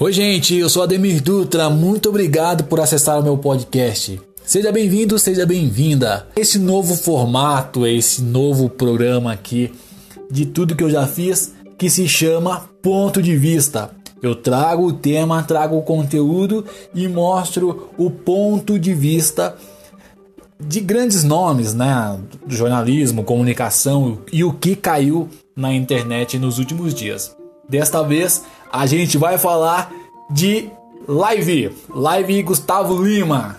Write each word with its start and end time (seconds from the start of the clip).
Oi, 0.00 0.12
gente, 0.12 0.54
eu 0.54 0.68
sou 0.68 0.84
Ademir 0.84 1.20
Dutra. 1.20 1.68
Muito 1.68 2.08
obrigado 2.08 2.62
por 2.62 2.78
acessar 2.78 3.18
o 3.18 3.22
meu 3.22 3.36
podcast. 3.36 4.20
Seja 4.44 4.70
bem-vindo, 4.70 5.18
seja 5.18 5.44
bem-vinda. 5.44 6.24
Esse 6.36 6.56
novo 6.56 6.94
formato, 6.94 7.84
esse 7.84 8.22
novo 8.22 8.70
programa 8.70 9.32
aqui 9.32 9.72
de 10.30 10.46
tudo 10.46 10.76
que 10.76 10.84
eu 10.84 10.88
já 10.88 11.04
fiz, 11.04 11.52
que 11.76 11.90
se 11.90 12.06
chama 12.06 12.70
Ponto 12.80 13.20
de 13.20 13.36
Vista. 13.36 13.90
Eu 14.22 14.36
trago 14.36 14.86
o 14.86 14.92
tema, 14.92 15.42
trago 15.42 15.76
o 15.76 15.82
conteúdo 15.82 16.64
e 16.94 17.08
mostro 17.08 17.90
o 17.98 18.08
ponto 18.08 18.78
de 18.78 18.94
vista 18.94 19.56
de 20.60 20.78
grandes 20.78 21.24
nomes, 21.24 21.74
né, 21.74 22.16
do 22.46 22.54
jornalismo, 22.54 23.24
comunicação 23.24 24.18
e 24.32 24.44
o 24.44 24.52
que 24.52 24.76
caiu 24.76 25.28
na 25.56 25.74
internet 25.74 26.38
nos 26.38 26.60
últimos 26.60 26.94
dias. 26.94 27.36
Desta 27.68 28.02
vez 28.02 28.44
a 28.72 28.86
gente 28.86 29.16
vai 29.16 29.38
falar 29.38 29.92
de 30.30 30.70
Live, 31.06 31.74
Live 31.88 32.42
Gustavo 32.42 33.02
Lima. 33.02 33.56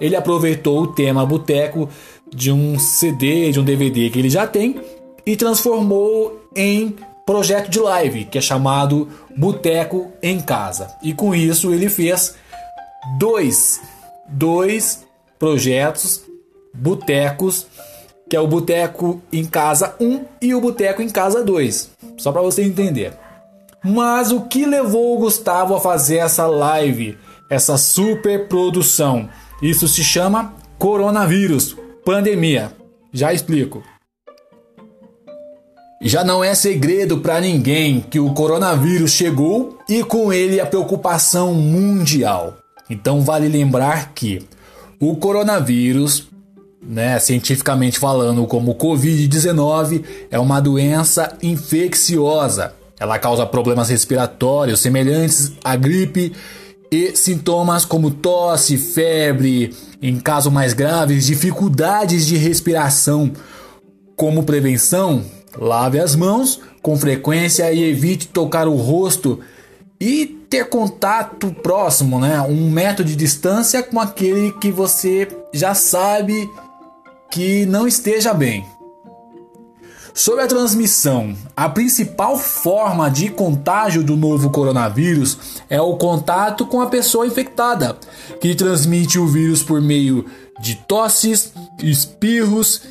Ele 0.00 0.16
aproveitou 0.16 0.82
o 0.82 0.86
tema 0.88 1.24
boteco 1.24 1.88
de 2.28 2.50
um 2.50 2.78
CD, 2.78 3.52
de 3.52 3.60
um 3.60 3.64
DVD 3.64 4.10
que 4.10 4.18
ele 4.18 4.28
já 4.28 4.46
tem 4.46 4.80
e 5.24 5.36
transformou 5.36 6.48
em 6.54 6.96
projeto 7.24 7.70
de 7.70 7.78
live, 7.78 8.24
que 8.26 8.36
é 8.36 8.40
chamado 8.40 9.08
Boteco 9.36 10.12
em 10.22 10.40
Casa. 10.40 10.94
E 11.02 11.14
com 11.14 11.34
isso 11.34 11.72
ele 11.72 11.88
fez 11.88 12.34
dois, 13.18 13.80
dois 14.28 15.04
projetos, 15.38 16.22
botecos, 16.74 17.66
que 18.28 18.36
é 18.36 18.40
o 18.40 18.48
Boteco 18.48 19.22
em 19.32 19.44
Casa 19.44 19.94
1 20.00 20.24
e 20.42 20.54
o 20.54 20.60
Boteco 20.60 21.00
em 21.00 21.08
Casa 21.08 21.42
2. 21.42 21.90
Só 22.16 22.32
para 22.32 22.42
você 22.42 22.62
entender. 22.62 23.23
Mas 23.84 24.32
o 24.32 24.40
que 24.40 24.64
levou 24.64 25.14
o 25.14 25.18
Gustavo 25.18 25.74
a 25.74 25.80
fazer 25.80 26.16
essa 26.16 26.46
live, 26.46 27.18
essa 27.50 27.76
super 27.76 28.48
produção? 28.48 29.28
Isso 29.60 29.86
se 29.86 30.02
chama 30.02 30.54
coronavírus, 30.78 31.76
pandemia. 32.02 32.72
Já 33.12 33.32
explico. 33.34 33.82
Já 36.00 36.24
não 36.24 36.42
é 36.42 36.54
segredo 36.54 37.18
para 37.18 37.40
ninguém 37.40 38.00
que 38.00 38.18
o 38.18 38.32
coronavírus 38.32 39.10
chegou 39.10 39.78
e 39.88 40.02
com 40.02 40.32
ele 40.32 40.60
a 40.60 40.66
preocupação 40.66 41.54
mundial. 41.54 42.54
Então 42.88 43.20
vale 43.22 43.48
lembrar 43.48 44.12
que 44.14 44.46
o 45.00 45.16
coronavírus, 45.16 46.28
né, 46.82 47.18
cientificamente 47.18 47.98
falando, 47.98 48.46
como 48.46 48.74
Covid-19, 48.74 50.04
é 50.30 50.38
uma 50.38 50.60
doença 50.60 51.36
infecciosa. 51.42 52.74
Ela 53.04 53.18
causa 53.18 53.46
problemas 53.46 53.88
respiratórios 53.88 54.80
semelhantes 54.80 55.52
à 55.62 55.76
gripe 55.76 56.32
e 56.90 57.16
sintomas 57.16 57.84
como 57.84 58.10
tosse, 58.10 58.76
febre, 58.76 59.74
em 60.02 60.18
casos 60.18 60.52
mais 60.52 60.72
graves, 60.72 61.26
dificuldades 61.26 62.26
de 62.26 62.36
respiração. 62.36 63.32
Como 64.16 64.44
prevenção, 64.44 65.24
Lave 65.58 66.00
as 66.00 66.16
mãos 66.16 66.60
com 66.82 66.96
frequência 66.96 67.72
e 67.72 67.82
evite 67.82 68.28
tocar 68.28 68.66
o 68.66 68.74
rosto 68.74 69.40
e 70.00 70.26
ter 70.50 70.68
contato 70.68 71.50
próximo, 71.62 72.18
né? 72.20 72.40
Um 72.42 72.70
metro 72.70 73.04
de 73.04 73.16
distância 73.16 73.82
com 73.82 74.00
aquele 74.00 74.52
que 74.52 74.70
você 74.70 75.28
já 75.52 75.74
sabe 75.74 76.48
que 77.30 77.64
não 77.66 77.86
esteja 77.86 78.34
bem. 78.34 78.64
Sobre 80.16 80.44
a 80.44 80.46
transmissão, 80.46 81.34
a 81.56 81.68
principal 81.68 82.38
forma 82.38 83.10
de 83.10 83.28
contágio 83.28 84.00
do 84.00 84.16
novo 84.16 84.48
coronavírus 84.48 85.60
é 85.68 85.80
o 85.80 85.96
contato 85.96 86.64
com 86.64 86.80
a 86.80 86.86
pessoa 86.86 87.26
infectada, 87.26 87.98
que 88.40 88.54
transmite 88.54 89.18
o 89.18 89.26
vírus 89.26 89.60
por 89.60 89.82
meio 89.82 90.24
de 90.60 90.76
tosses, 90.76 91.52
espirros 91.82 92.82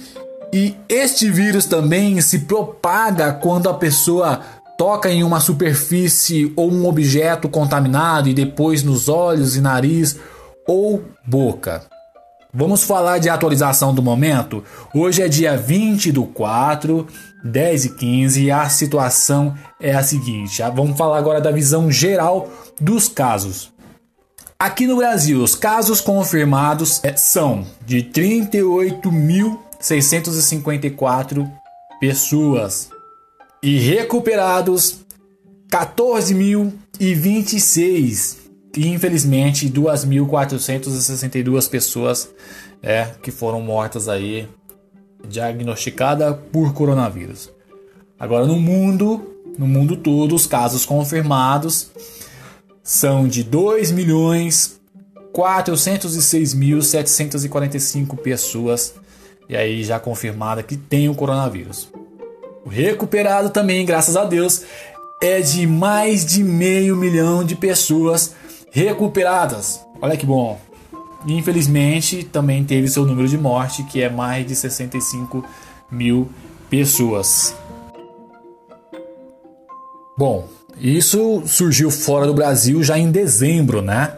e 0.51 0.75
este 0.89 1.31
vírus 1.31 1.65
também 1.65 2.19
se 2.19 2.39
propaga 2.39 3.31
quando 3.31 3.69
a 3.69 3.73
pessoa 3.73 4.41
toca 4.77 5.09
em 5.09 5.23
uma 5.23 5.39
superfície 5.39 6.51
ou 6.57 6.69
um 6.69 6.85
objeto 6.85 7.47
contaminado 7.47 8.27
e 8.27 8.33
depois 8.33 8.83
nos 8.83 9.07
olhos 9.07 9.55
e 9.55 9.61
nariz 9.61 10.17
ou 10.67 11.01
boca. 11.25 11.92
Vamos 12.55 12.83
falar 12.83 13.17
de 13.17 13.29
atualização 13.29 13.95
do 13.95 14.03
momento? 14.03 14.63
Hoje 14.93 15.23
é 15.23 15.27
dia 15.27 15.57
20 15.57 16.11
do 16.11 16.23
4, 16.23 17.07
10 17.43 17.85
e 17.85 17.89
15 17.89 18.43
e 18.43 18.51
a 18.51 18.69
situação 18.69 19.57
é 19.81 19.95
a 19.95 20.03
seguinte. 20.03 20.61
Ah, 20.61 20.69
vamos 20.69 20.95
falar 20.95 21.17
agora 21.17 21.41
da 21.41 21.49
visão 21.49 21.91
geral 21.91 22.47
dos 22.79 23.09
casos. 23.09 23.73
Aqui 24.59 24.85
no 24.85 24.97
Brasil, 24.97 25.41
os 25.41 25.55
casos 25.55 25.99
confirmados 25.99 27.03
é, 27.03 27.15
são 27.15 27.65
de 27.87 28.03
38 28.03 29.11
mil 29.11 29.59
654 29.79 31.49
pessoas 31.99 32.87
e 33.63 33.79
recuperados 33.79 34.99
14.026 35.71 38.42
infelizmente 38.77 39.69
2.462 39.69 41.69
pessoas 41.69 42.29
é, 42.81 43.11
que 43.21 43.29
foram 43.31 43.61
mortas 43.61 44.09
aí 44.09 44.47
diagnosticadas 45.27 46.35
por 46.51 46.73
coronavírus. 46.73 47.51
Agora 48.19 48.45
no 48.45 48.59
mundo, 48.59 49.35
no 49.57 49.65
mundo 49.67 49.95
todo, 49.95 50.35
os 50.35 50.45
casos 50.47 50.85
confirmados 50.85 51.91
são 52.83 53.27
de 53.27 53.43
2 53.43 53.91
milhões 53.91 54.81
406.745 55.33 58.17
pessoas 58.17 58.93
e 59.49 59.57
aí 59.57 59.83
já 59.83 59.99
confirmada 59.99 60.63
que 60.63 60.77
tem 60.77 61.09
o 61.09 61.15
coronavírus. 61.15 61.89
O 62.65 62.69
recuperado 62.69 63.49
também, 63.49 63.85
graças 63.85 64.15
a 64.15 64.23
Deus, 64.23 64.61
é 65.21 65.41
de 65.41 65.67
mais 65.67 66.25
de 66.25 66.41
meio 66.43 66.95
milhão 66.95 67.43
de 67.43 67.55
pessoas 67.55 68.35
recuperadas. 68.73 69.85
Olha 70.01 70.17
que 70.17 70.25
bom. 70.25 70.59
Infelizmente, 71.25 72.23
também 72.23 72.65
teve 72.65 72.89
seu 72.89 73.05
número 73.05 73.29
de 73.29 73.37
morte, 73.37 73.83
que 73.83 74.01
é 74.01 74.09
mais 74.09 74.45
de 74.45 74.55
65 74.55 75.45
mil 75.89 76.29
pessoas. 76.69 77.55
Bom, 80.17 80.47
isso 80.77 81.43
surgiu 81.45 81.89
fora 81.89 82.25
do 82.25 82.33
Brasil 82.33 82.83
já 82.83 82.97
em 82.97 83.09
dezembro, 83.09 83.81
né? 83.81 84.11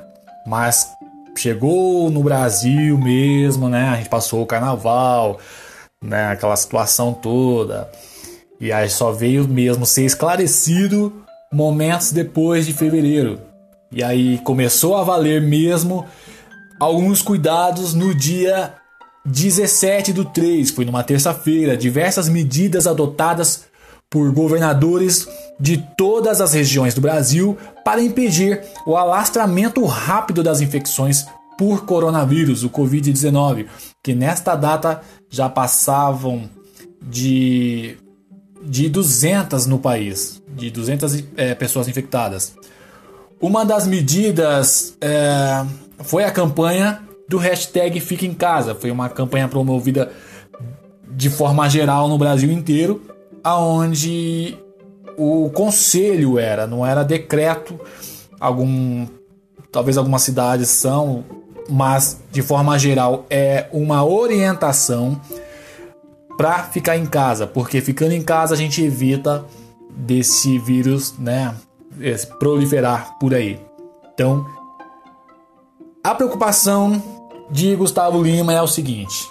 Mas 0.47 0.87
chegou 1.37 2.09
no 2.09 2.23
Brasil 2.23 2.97
mesmo, 2.97 3.69
né? 3.69 3.89
A 3.89 3.97
gente 3.97 4.09
passou 4.09 4.41
o 4.41 4.45
carnaval, 4.47 5.37
né? 6.03 6.27
Aquela 6.27 6.55
situação 6.55 7.13
toda. 7.13 7.89
E 8.59 8.71
aí 8.71 8.89
só 8.89 9.11
veio 9.11 9.47
mesmo 9.47 9.85
ser 9.85 10.05
esclarecido 10.05 11.13
momentos 11.51 12.11
depois 12.11 12.65
de 12.65 12.73
fevereiro. 12.73 13.39
E 13.91 14.03
aí 14.03 14.39
começou 14.39 14.95
a 14.95 15.03
valer 15.03 15.41
mesmo 15.41 16.05
alguns 16.79 17.21
cuidados 17.21 17.93
no 17.93 18.13
dia 18.13 18.73
17 19.25 20.13
do 20.13 20.25
3, 20.25 20.69
foi 20.69 20.85
numa 20.85 21.03
terça-feira, 21.03 21.75
diversas 21.75 22.29
medidas 22.29 22.85
adotadas 22.85 23.65
por 24.09 24.31
governadores 24.31 25.27
de 25.59 25.83
todas 25.97 26.41
as 26.41 26.53
regiões 26.53 26.93
do 26.93 27.01
Brasil 27.01 27.57
para 27.83 28.01
impedir 28.01 28.61
o 28.85 28.95
alastramento 28.95 29.83
rápido 29.85 30.43
das 30.43 30.61
infecções 30.61 31.25
por 31.57 31.85
coronavírus, 31.85 32.63
o 32.63 32.69
Covid-19, 32.69 33.67
que 34.03 34.13
nesta 34.13 34.55
data 34.55 35.01
já 35.29 35.49
passavam 35.49 36.49
de, 37.01 37.97
de 38.63 38.89
200 38.89 39.65
no 39.65 39.79
país, 39.79 40.41
de 40.55 40.69
200 40.69 41.23
é, 41.37 41.55
pessoas 41.55 41.87
infectadas. 41.87 42.55
Uma 43.41 43.65
das 43.65 43.85
medidas 43.85 44.95
é, 45.01 45.65
foi 45.99 46.23
a 46.23 46.31
campanha 46.31 47.01
do 47.27 47.37
hashtag 47.37 47.99
Fica 47.99 48.25
em 48.25 48.33
Casa. 48.33 48.73
Foi 48.75 48.91
uma 48.91 49.09
campanha 49.09 49.47
promovida 49.47 50.11
de 51.09 51.29
forma 51.29 51.69
geral 51.69 52.07
no 52.07 52.17
Brasil 52.17 52.51
inteiro, 52.51 53.01
aonde 53.43 54.57
o 55.17 55.49
conselho 55.49 56.37
era, 56.37 56.67
não 56.67 56.85
era 56.85 57.03
decreto. 57.03 57.79
Algum, 58.39 59.07
talvez 59.71 59.97
algumas 59.97 60.21
cidades 60.21 60.69
são, 60.69 61.23
mas 61.69 62.19
de 62.31 62.41
forma 62.41 62.77
geral 62.77 63.25
é 63.29 63.67
uma 63.71 64.05
orientação 64.05 65.19
para 66.37 66.63
ficar 66.63 66.97
em 66.97 67.05
casa, 67.05 67.47
porque 67.47 67.79
ficando 67.79 68.11
em 68.11 68.21
casa 68.21 68.53
a 68.53 68.57
gente 68.57 68.83
evita 68.83 69.45
desse 69.95 70.59
vírus, 70.59 71.17
né, 71.17 71.55
proliferar 72.39 73.17
por 73.19 73.33
aí. 73.33 73.59
Então, 74.13 74.45
a 76.03 76.13
preocupação 76.13 77.01
de 77.49 77.75
Gustavo 77.75 78.21
Lima 78.21 78.53
é 78.53 78.61
o 78.61 78.67
seguinte: 78.67 79.27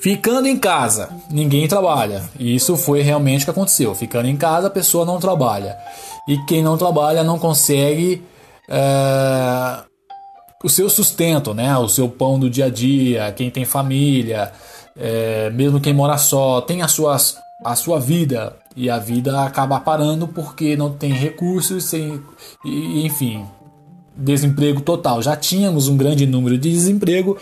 Ficando 0.00 0.48
em 0.48 0.58
casa, 0.58 1.10
ninguém 1.30 1.68
trabalha. 1.68 2.22
E 2.38 2.54
isso 2.54 2.74
foi 2.74 3.02
realmente 3.02 3.42
o 3.42 3.44
que 3.44 3.50
aconteceu. 3.50 3.94
Ficando 3.94 4.28
em 4.28 4.36
casa, 4.36 4.68
a 4.68 4.70
pessoa 4.70 5.04
não 5.04 5.20
trabalha. 5.20 5.76
E 6.26 6.38
quem 6.46 6.62
não 6.62 6.78
trabalha 6.78 7.22
não 7.22 7.38
consegue 7.38 8.24
é, 8.66 9.82
o 10.64 10.70
seu 10.70 10.88
sustento, 10.88 11.52
né? 11.52 11.76
O 11.76 11.86
seu 11.86 12.08
pão 12.08 12.38
do 12.38 12.48
dia 12.48 12.64
a 12.64 12.70
dia. 12.70 13.30
Quem 13.32 13.50
tem 13.50 13.66
família, 13.66 14.50
é, 14.96 15.50
mesmo 15.50 15.78
quem 15.78 15.92
mora 15.92 16.16
só, 16.16 16.62
tem 16.62 16.80
a 16.80 16.88
sua, 16.88 17.18
a 17.64 17.76
sua 17.76 17.98
vida. 18.00 18.56
E 18.76 18.88
a 18.88 18.98
vida 18.98 19.44
acaba 19.44 19.80
parando 19.80 20.28
porque 20.28 20.76
não 20.76 20.92
tem 20.92 21.12
recursos, 21.12 21.84
sem, 21.84 22.22
e, 22.64 23.04
enfim, 23.04 23.44
desemprego 24.16 24.80
total. 24.80 25.20
Já 25.22 25.36
tínhamos 25.36 25.88
um 25.88 25.96
grande 25.96 26.26
número 26.26 26.56
de 26.56 26.70
desemprego 26.70 27.36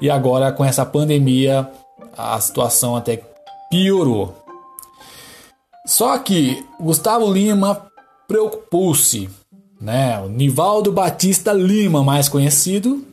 e 0.00 0.10
agora 0.10 0.50
com 0.52 0.64
essa 0.64 0.84
pandemia 0.84 1.70
a 2.16 2.38
situação 2.40 2.96
até 2.96 3.22
piorou. 3.70 4.36
Só 5.86 6.18
que 6.18 6.64
Gustavo 6.80 7.32
Lima 7.32 7.86
preocupou-se, 8.28 9.28
né? 9.80 10.18
O 10.20 10.28
Nivaldo 10.28 10.92
Batista 10.92 11.52
Lima, 11.52 12.02
mais 12.02 12.28
conhecido 12.28 13.04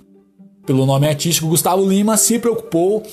pelo 0.66 0.86
nome 0.86 1.08
artístico 1.08 1.48
Gustavo 1.48 1.88
Lima, 1.88 2.16
se 2.16 2.38
preocupou. 2.38 3.04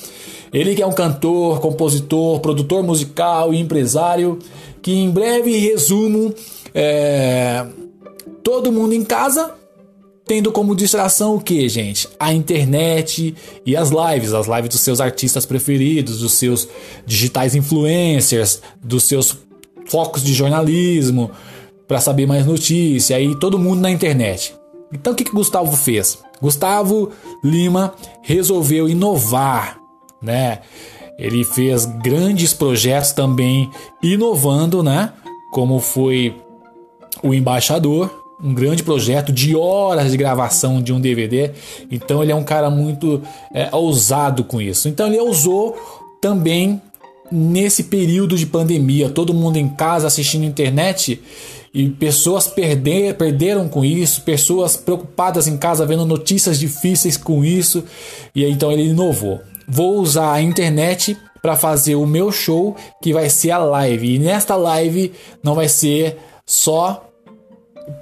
Ele 0.53 0.75
que 0.75 0.83
é 0.83 0.87
um 0.87 0.93
cantor, 0.93 1.61
compositor, 1.61 2.41
produtor 2.41 2.83
musical 2.83 3.53
e 3.53 3.61
empresário, 3.61 4.39
que 4.81 4.93
em 4.93 5.11
breve 5.11 5.57
resumo 5.59 6.33
é, 6.75 7.67
todo 8.43 8.71
mundo 8.73 8.95
em 8.95 9.05
casa 9.05 9.55
tendo 10.27 10.51
como 10.51 10.75
distração 10.75 11.37
o 11.37 11.41
que, 11.41 11.69
gente? 11.69 12.09
A 12.19 12.33
internet 12.33 13.35
e 13.65 13.77
as 13.77 13.91
lives, 13.91 14.35
as 14.35 14.49
lives 14.49 14.71
dos 14.71 14.81
seus 14.81 15.01
artistas 15.01 15.47
preferidos, 15.47 16.19
dos 16.19 16.33
seus 16.33 16.69
digitais 17.07 17.55
influencers, 17.55 18.61
dos 18.83 19.05
seus 19.05 19.37
focos 19.87 20.25
de 20.25 20.35
jornalismo, 20.35 21.31
para 21.87 22.01
saber 22.01 22.27
mais 22.27 22.45
notícia, 22.45 23.17
aí 23.17 23.39
todo 23.39 23.59
mundo 23.59 23.81
na 23.81 23.91
internet. 23.91 24.53
Então 24.93 25.13
o 25.13 25.17
que, 25.17 25.25
que 25.25 25.31
Gustavo 25.31 25.77
fez? 25.77 26.19
Gustavo 26.43 27.13
Lima 27.43 27.95
resolveu 28.23 28.89
inovar, 28.89 29.79
né? 30.23 30.61
Ele 31.19 31.45
fez 31.45 31.87
grandes 31.87 32.53
projetos 32.53 33.13
também 33.13 33.71
inovando, 34.03 34.83
né? 34.83 35.13
Como 35.51 35.79
foi 35.79 36.35
o 37.23 37.33
Embaixador, 37.33 38.11
um 38.43 38.53
grande 38.53 38.83
projeto 38.83 39.33
de 39.33 39.57
horas 39.57 40.11
de 40.11 40.17
gravação 40.17 40.83
de 40.83 40.93
um 40.93 41.01
DVD. 41.01 41.53
Então 41.91 42.23
ele 42.23 42.33
é 42.33 42.35
um 42.35 42.45
cara 42.45 42.69
muito 42.69 43.23
é, 43.55 43.69
ousado 43.73 44.45
com 44.45 44.61
isso. 44.61 44.89
Então 44.89 45.07
ele 45.07 45.21
usou 45.21 45.75
também 46.21 46.81
nesse 47.31 47.85
período 47.85 48.37
de 48.37 48.47
pandemia, 48.47 49.09
todo 49.09 49.35
mundo 49.35 49.57
em 49.57 49.69
casa 49.69 50.07
assistindo 50.07 50.45
internet 50.45 51.21
e 51.75 51.89
pessoas 51.89 52.47
perder, 52.47 53.15
perderam 53.15 53.69
com 53.69 53.85
isso, 53.85 54.23
pessoas 54.23 54.77
preocupadas 54.77 55.47
em 55.47 55.57
casa 55.57 55.85
vendo 55.85 56.07
notícias 56.07 56.59
difíceis 56.59 57.17
com 57.17 57.45
isso. 57.45 57.85
E 58.35 58.45
então 58.45 58.71
ele 58.71 58.85
inovou. 58.85 59.41
Vou 59.69 59.99
usar 59.99 60.33
a 60.33 60.43
internet 60.43 61.17
para 61.43 61.57
fazer 61.57 61.95
o 61.95 62.07
meu 62.07 62.33
show, 62.33 62.77
que 63.01 63.13
vai 63.13 63.31
ser 63.31 63.51
a 63.53 63.59
live. 63.59 64.15
E 64.15 64.19
nesta 64.19 64.57
live 64.57 65.13
não 65.43 65.55
vai 65.55 65.69
ser 65.69 66.19
só 66.45 67.09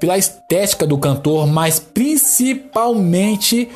pela 0.00 0.16
estética 0.16 0.86
do 0.86 0.98
cantor, 0.98 1.46
mas 1.46 1.78
principalmente 1.78 3.68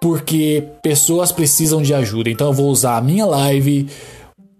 porque 0.00 0.62
pessoas 0.82 1.32
precisam 1.32 1.82
de 1.82 1.94
ajuda. 1.94 2.30
Então 2.30 2.48
eu 2.48 2.52
vou 2.52 2.70
usar 2.70 2.96
a 2.96 3.00
minha 3.00 3.24
live 3.26 3.88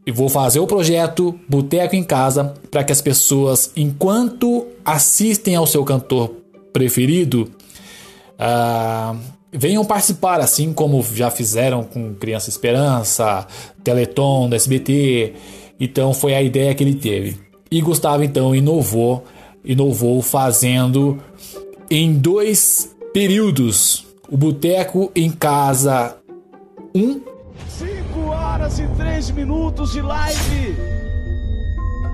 e 0.07 0.13
vou 0.13 0.29
fazer 0.29 0.61
o 0.61 0.67
projeto 0.67 1.39
Boteco 1.49 1.97
em 1.97 2.03
Casa 2.03 2.55
para 2.71 2.85
que 2.85 2.93
as 2.93 3.01
pessoas, 3.01 3.71
enquanto 3.77 4.67
assistem 4.85 5.55
ao 5.55 5.67
seu 5.67 5.85
cantor 5.85 6.31
preferido, 6.73 7.51
uh, 8.35 9.19
venham 9.57 9.85
participar, 9.85 10.41
assim 10.41 10.73
como 10.73 11.03
já 11.03 11.31
fizeram 11.31 11.85
com 11.85 12.15
Criança 12.15 12.51
Esperança, 12.51 13.47
Teleton, 13.83 14.49
do 14.49 14.57
SBT. 14.57 15.35
Então 15.79 16.13
foi 16.13 16.35
a 16.35 16.43
ideia 16.43 16.75
que 16.75 16.85
ele 16.85 16.95
teve. 16.95 17.39
E 17.71 17.81
Gustavo 17.81 18.23
então 18.23 18.55
inovou 18.55 19.25
inovou 19.65 20.21
fazendo 20.21 21.19
em 21.91 22.13
dois 22.13 22.95
períodos. 23.13 24.07
O 24.29 24.37
Boteco 24.37 25.11
em 25.15 25.31
Casa 25.31 26.17
1. 26.95 27.21
5 27.69 28.21
horas 28.21 28.79
e 28.79 28.87
3 28.89 29.31
minutos 29.31 29.93
de 29.93 30.03
live. 30.03 30.77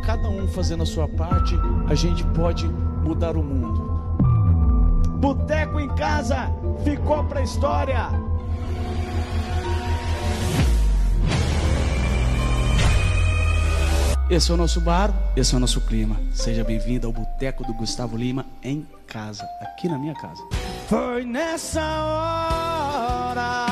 Cada 0.05 0.29
um 0.29 0.47
fazendo 0.49 0.83
a 0.83 0.87
sua 0.87 1.09
parte, 1.09 1.55
a 1.87 1.95
gente 1.95 2.25
pode 2.29 2.67
mudar 3.03 3.37
o 3.37 3.43
mundo. 3.43 3.91
Boteco 5.19 5.79
em 5.79 5.89
Casa 5.89 6.51
ficou 6.85 7.25
para 7.25 7.41
a 7.41 7.43
história. 7.43 8.09
Esse 14.31 14.51
é 14.53 14.55
o 14.55 14.57
nosso 14.57 14.81
bar, 14.81 15.13
esse 15.35 15.55
é 15.55 15.57
o 15.57 15.61
nosso 15.61 15.81
clima. 15.81 16.17
Seja 16.33 16.63
bem-vindo 16.63 17.07
ao 17.07 17.13
Boteco 17.13 17.65
do 17.65 17.75
Gustavo 17.75 18.17
Lima 18.17 18.47
em 18.63 18.87
casa, 19.07 19.45
aqui 19.61 19.89
na 19.89 19.99
minha 19.99 20.15
casa. 20.15 20.41
Foi 20.89 21.25
nessa 21.25 21.83
hora 21.83 23.70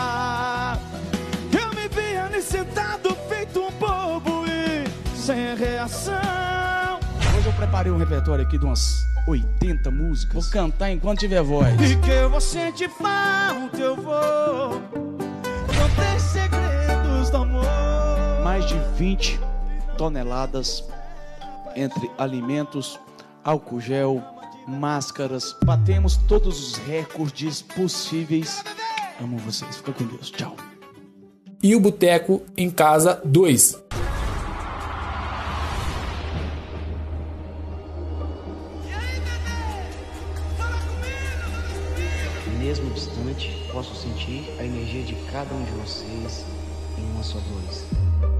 preparei 7.58 7.90
um 7.90 7.96
repertório 7.96 8.46
aqui 8.46 8.56
de 8.56 8.64
umas 8.64 9.04
80 9.26 9.90
músicas. 9.90 10.32
Vou 10.32 10.52
cantar 10.52 10.92
enquanto 10.92 11.18
tiver 11.18 11.42
voz. 11.42 11.74
E 11.90 11.96
que 11.96 12.10
eu 12.10 12.30
vou 12.30 12.40
sentir 12.40 12.88
falta, 12.88 13.76
eu 13.76 13.96
vou. 13.96 14.80
Não 15.74 15.90
tem 15.96 16.18
segredos 16.20 17.30
do 17.30 17.36
amor. 17.36 17.64
Mais 18.44 18.64
de 18.64 18.78
20 18.96 19.40
toneladas 19.96 20.84
entre 21.74 22.08
alimentos, 22.16 22.98
álcool 23.42 23.80
gel, 23.80 24.22
máscaras. 24.68 25.56
Batemos 25.64 26.16
todos 26.16 26.60
os 26.60 26.76
recordes 26.76 27.60
possíveis. 27.60 28.62
Amo 29.20 29.36
vocês. 29.38 29.76
Fica 29.76 29.92
com 29.92 30.04
Deus. 30.04 30.30
Tchau. 30.30 30.54
E 31.60 31.74
o 31.74 31.80
Boteco 31.80 32.40
em 32.56 32.70
Casa 32.70 33.20
2. 33.24 33.97
Distante, 43.38 43.56
posso 43.70 43.94
sentir 43.94 44.44
a 44.58 44.64
energia 44.64 45.02
de 45.04 45.14
cada 45.30 45.54
um 45.54 45.64
de 45.64 45.70
vocês 45.70 46.44
em 46.98 47.04
uma 47.12 47.22
só 47.22 47.38
voz. 47.38 48.37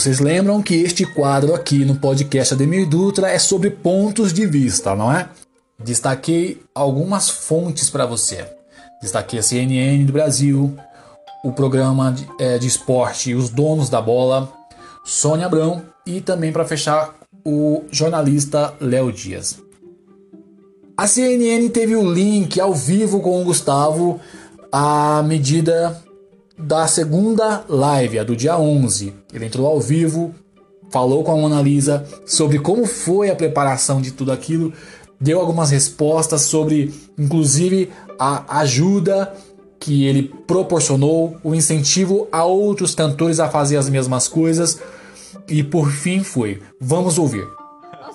Vocês 0.00 0.18
lembram 0.18 0.62
que 0.62 0.76
este 0.76 1.04
quadro 1.04 1.54
aqui 1.54 1.84
no 1.84 1.94
podcast 1.94 2.54
Ademir 2.54 2.88
Dutra 2.88 3.28
é 3.28 3.38
sobre 3.38 3.68
pontos 3.68 4.32
de 4.32 4.46
vista, 4.46 4.96
não 4.96 5.12
é? 5.12 5.28
Destaquei 5.78 6.62
algumas 6.74 7.28
fontes 7.28 7.90
para 7.90 8.06
você. 8.06 8.46
Destaquei 9.02 9.40
a 9.40 9.42
CNN 9.42 10.06
do 10.06 10.12
Brasil, 10.14 10.74
o 11.44 11.52
programa 11.52 12.12
de, 12.12 12.26
é, 12.38 12.56
de 12.56 12.66
esporte 12.66 13.34
Os 13.34 13.50
Donos 13.50 13.90
da 13.90 14.00
Bola, 14.00 14.50
Sônia 15.04 15.44
Abrão 15.44 15.82
e 16.06 16.22
também 16.22 16.50
para 16.50 16.64
fechar 16.64 17.14
o 17.44 17.84
jornalista 17.90 18.72
Léo 18.80 19.12
Dias. 19.12 19.58
A 20.96 21.06
CNN 21.06 21.68
teve 21.68 21.94
o 21.94 22.10
link 22.10 22.58
ao 22.58 22.72
vivo 22.72 23.20
com 23.20 23.42
o 23.42 23.44
Gustavo 23.44 24.18
à 24.72 25.22
medida 25.22 26.02
da 26.62 26.86
segunda 26.86 27.64
live, 27.68 28.18
a 28.18 28.24
do 28.24 28.36
dia 28.36 28.58
11. 28.58 29.12
Ele 29.32 29.46
entrou 29.46 29.66
ao 29.66 29.80
vivo, 29.80 30.34
falou 30.90 31.24
com 31.24 31.32
a 31.32 31.36
Mona 31.36 31.62
Lisa 31.62 32.04
sobre 32.26 32.58
como 32.58 32.86
foi 32.86 33.30
a 33.30 33.36
preparação 33.36 34.00
de 34.00 34.10
tudo 34.10 34.32
aquilo, 34.32 34.72
deu 35.20 35.40
algumas 35.40 35.70
respostas 35.70 36.42
sobre, 36.42 36.92
inclusive, 37.18 37.90
a 38.18 38.60
ajuda 38.60 39.32
que 39.78 40.04
ele 40.04 40.32
proporcionou, 40.46 41.36
o 41.42 41.54
incentivo 41.54 42.28
a 42.30 42.44
outros 42.44 42.94
cantores 42.94 43.40
a 43.40 43.48
fazer 43.48 43.76
as 43.76 43.88
mesmas 43.88 44.28
coisas 44.28 44.78
e 45.48 45.62
por 45.62 45.90
fim 45.90 46.22
foi. 46.22 46.60
Vamos 46.78 47.18
ouvir. 47.18 47.59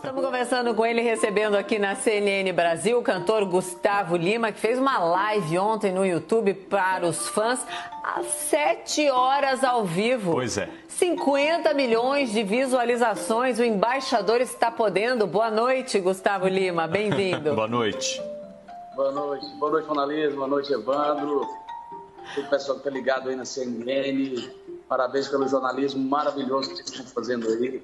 Estamos 0.05 0.23
conversando 0.23 0.75
com 0.75 0.85
ele, 0.85 1.01
recebendo 1.01 1.55
aqui 1.55 1.79
na 1.79 1.95
CNN 1.95 2.51
Brasil 2.53 2.99
o 2.99 3.01
cantor 3.01 3.43
Gustavo 3.43 4.15
Lima, 4.15 4.51
que 4.51 4.59
fez 4.59 4.77
uma 4.77 4.99
live 4.99 5.57
ontem 5.57 5.91
no 5.91 6.05
YouTube 6.05 6.53
para 6.53 7.07
os 7.07 7.27
fãs, 7.27 7.65
às 8.03 8.27
7 8.27 9.09
horas 9.09 9.63
ao 9.63 9.83
vivo. 9.83 10.33
Pois 10.33 10.59
é. 10.59 10.69
50 10.89 11.73
milhões 11.73 12.31
de 12.31 12.43
visualizações, 12.43 13.57
o 13.57 13.63
embaixador 13.63 14.41
está 14.41 14.69
podendo. 14.69 15.25
Boa 15.25 15.49
noite, 15.49 15.99
Gustavo 15.99 16.47
Lima, 16.47 16.85
bem-vindo. 16.87 17.55
Boa 17.55 17.67
noite. 17.67 18.21
Boa 18.95 19.11
noite. 19.11 19.47
Boa 19.57 19.71
noite, 19.71 19.87
Monalisa. 19.87 20.35
Boa 20.35 20.47
noite, 20.47 20.71
Evandro. 20.71 21.47
Todo 22.35 22.45
o 22.45 22.49
pessoal 22.51 22.77
que 22.77 22.87
está 22.87 22.91
ligado 22.91 23.29
aí 23.29 23.35
na 23.35 23.43
CNN. 23.43 24.51
Parabéns 24.87 25.27
pelo 25.27 25.47
jornalismo 25.47 26.07
maravilhoso 26.07 26.69
que 26.69 26.75
vocês 26.75 26.89
estão 26.89 27.07
fazendo 27.07 27.47
aí. 27.47 27.81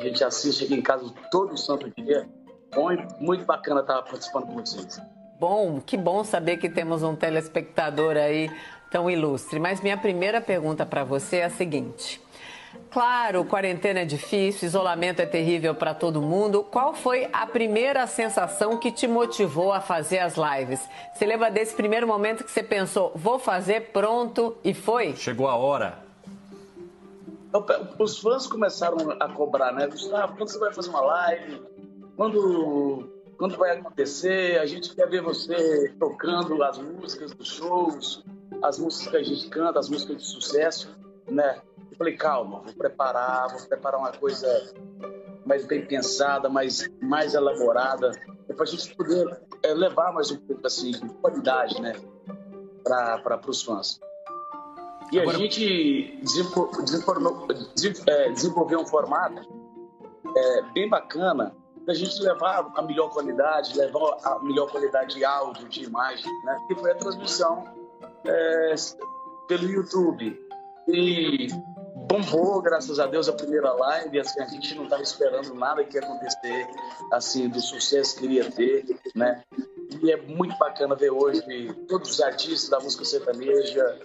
A 0.00 0.02
gente 0.02 0.24
assiste 0.24 0.64
aqui 0.64 0.74
em 0.74 0.80
casa 0.80 1.12
todo 1.30 1.54
santo 1.58 1.92
dia. 1.94 2.26
Bom, 2.74 2.88
muito 3.20 3.44
bacana 3.44 3.82
estar 3.82 4.00
participando 4.00 4.46
com 4.46 4.54
vocês. 4.54 4.98
Bom, 5.38 5.78
que 5.78 5.94
bom 5.94 6.24
saber 6.24 6.56
que 6.56 6.70
temos 6.70 7.02
um 7.02 7.14
telespectador 7.14 8.16
aí 8.16 8.50
tão 8.90 9.10
ilustre. 9.10 9.60
Mas 9.60 9.82
minha 9.82 9.98
primeira 9.98 10.40
pergunta 10.40 10.86
para 10.86 11.04
você 11.04 11.36
é 11.36 11.44
a 11.44 11.50
seguinte. 11.50 12.18
Claro, 12.90 13.44
quarentena 13.44 14.00
é 14.00 14.04
difícil, 14.06 14.66
isolamento 14.66 15.20
é 15.20 15.26
terrível 15.26 15.74
para 15.74 15.92
todo 15.92 16.22
mundo. 16.22 16.64
Qual 16.64 16.94
foi 16.94 17.28
a 17.30 17.46
primeira 17.46 18.06
sensação 18.06 18.78
que 18.78 18.90
te 18.90 19.06
motivou 19.06 19.70
a 19.70 19.82
fazer 19.82 20.20
as 20.20 20.34
lives? 20.34 20.80
Você 21.12 21.26
lembra 21.26 21.50
desse 21.50 21.74
primeiro 21.74 22.06
momento 22.06 22.42
que 22.42 22.50
você 22.50 22.62
pensou, 22.62 23.12
vou 23.14 23.38
fazer, 23.38 23.90
pronto, 23.92 24.56
e 24.64 24.72
foi? 24.72 25.14
Chegou 25.14 25.46
a 25.46 25.56
hora. 25.56 26.09
Os 27.98 28.18
fãs 28.18 28.46
começaram 28.46 28.96
a 29.18 29.28
cobrar, 29.32 29.72
né? 29.72 29.86
Gustavo, 29.86 30.36
quando 30.36 30.48
você 30.48 30.58
vai 30.58 30.72
fazer 30.72 30.90
uma 30.90 31.00
live? 31.00 31.62
Quando, 32.16 33.10
quando 33.36 33.56
vai 33.56 33.78
acontecer? 33.78 34.58
A 34.60 34.66
gente 34.66 34.94
quer 34.94 35.08
ver 35.08 35.22
você 35.22 35.92
tocando 35.98 36.62
as 36.62 36.78
músicas 36.78 37.32
dos 37.32 37.48
shows, 37.48 38.24
as 38.62 38.78
músicas 38.78 39.10
que 39.10 39.16
a 39.16 39.22
gente 39.22 39.48
canta, 39.48 39.78
as 39.78 39.88
músicas 39.88 40.16
de 40.18 40.26
sucesso, 40.26 40.96
né? 41.28 41.60
falei, 42.00 42.16
calma, 42.16 42.60
vou 42.60 42.72
preparar, 42.72 43.50
vou 43.50 43.60
preparar 43.68 44.00
uma 44.00 44.10
coisa 44.10 44.48
mais 45.44 45.66
bem 45.66 45.84
pensada, 45.84 46.48
mais, 46.48 46.88
mais 46.98 47.34
elaborada, 47.34 48.10
para 48.46 48.62
a 48.62 48.66
gente 48.66 48.96
poder 48.96 49.38
é, 49.62 49.74
levar 49.74 50.10
mais 50.10 50.30
um 50.30 50.36
pouco 50.38 50.66
assim, 50.66 50.92
de 50.92 51.08
qualidade, 51.20 51.78
né, 51.82 51.92
para 52.82 53.38
os 53.46 53.62
fãs. 53.62 54.00
E 55.12 55.18
Agora... 55.18 55.36
a 55.36 55.40
gente 55.40 56.18
é, 58.06 58.30
desenvolveu 58.30 58.80
um 58.80 58.86
formato 58.86 59.40
é, 60.36 60.62
bem 60.72 60.88
bacana 60.88 61.54
para 61.84 61.94
a 61.94 61.96
gente 61.96 62.22
levar 62.22 62.70
a 62.76 62.82
melhor 62.82 63.10
qualidade, 63.10 63.76
levar 63.76 64.16
a 64.22 64.38
melhor 64.42 64.70
qualidade 64.70 65.16
de 65.16 65.24
áudio, 65.24 65.68
de 65.68 65.84
imagem, 65.84 66.30
né? 66.44 66.58
Que 66.68 66.74
foi 66.74 66.92
a 66.92 66.94
transmissão 66.94 67.64
é, 68.24 68.74
pelo 69.48 69.64
YouTube. 69.68 70.38
E 70.86 71.48
bombou, 72.08 72.60
graças 72.60 72.98
a 72.98 73.06
Deus, 73.06 73.28
a 73.28 73.32
primeira 73.32 73.72
live. 73.72 74.20
Assim, 74.20 74.40
a 74.40 74.46
gente 74.46 74.74
não 74.74 74.84
estava 74.84 75.02
esperando 75.02 75.54
nada 75.54 75.84
que 75.84 75.96
ia 75.96 76.02
acontecer, 76.02 76.68
assim, 77.12 77.48
do 77.48 77.60
sucesso 77.60 78.18
que 78.18 78.24
iria 78.24 78.50
ter, 78.50 78.84
né? 79.14 79.42
E 80.02 80.12
é 80.12 80.16
muito 80.16 80.56
bacana 80.58 80.94
ver 80.94 81.10
hoje 81.10 81.42
todos 81.88 82.10
os 82.10 82.20
artistas 82.20 82.68
da 82.68 82.78
música 82.78 83.04
sertaneja, 83.04 83.98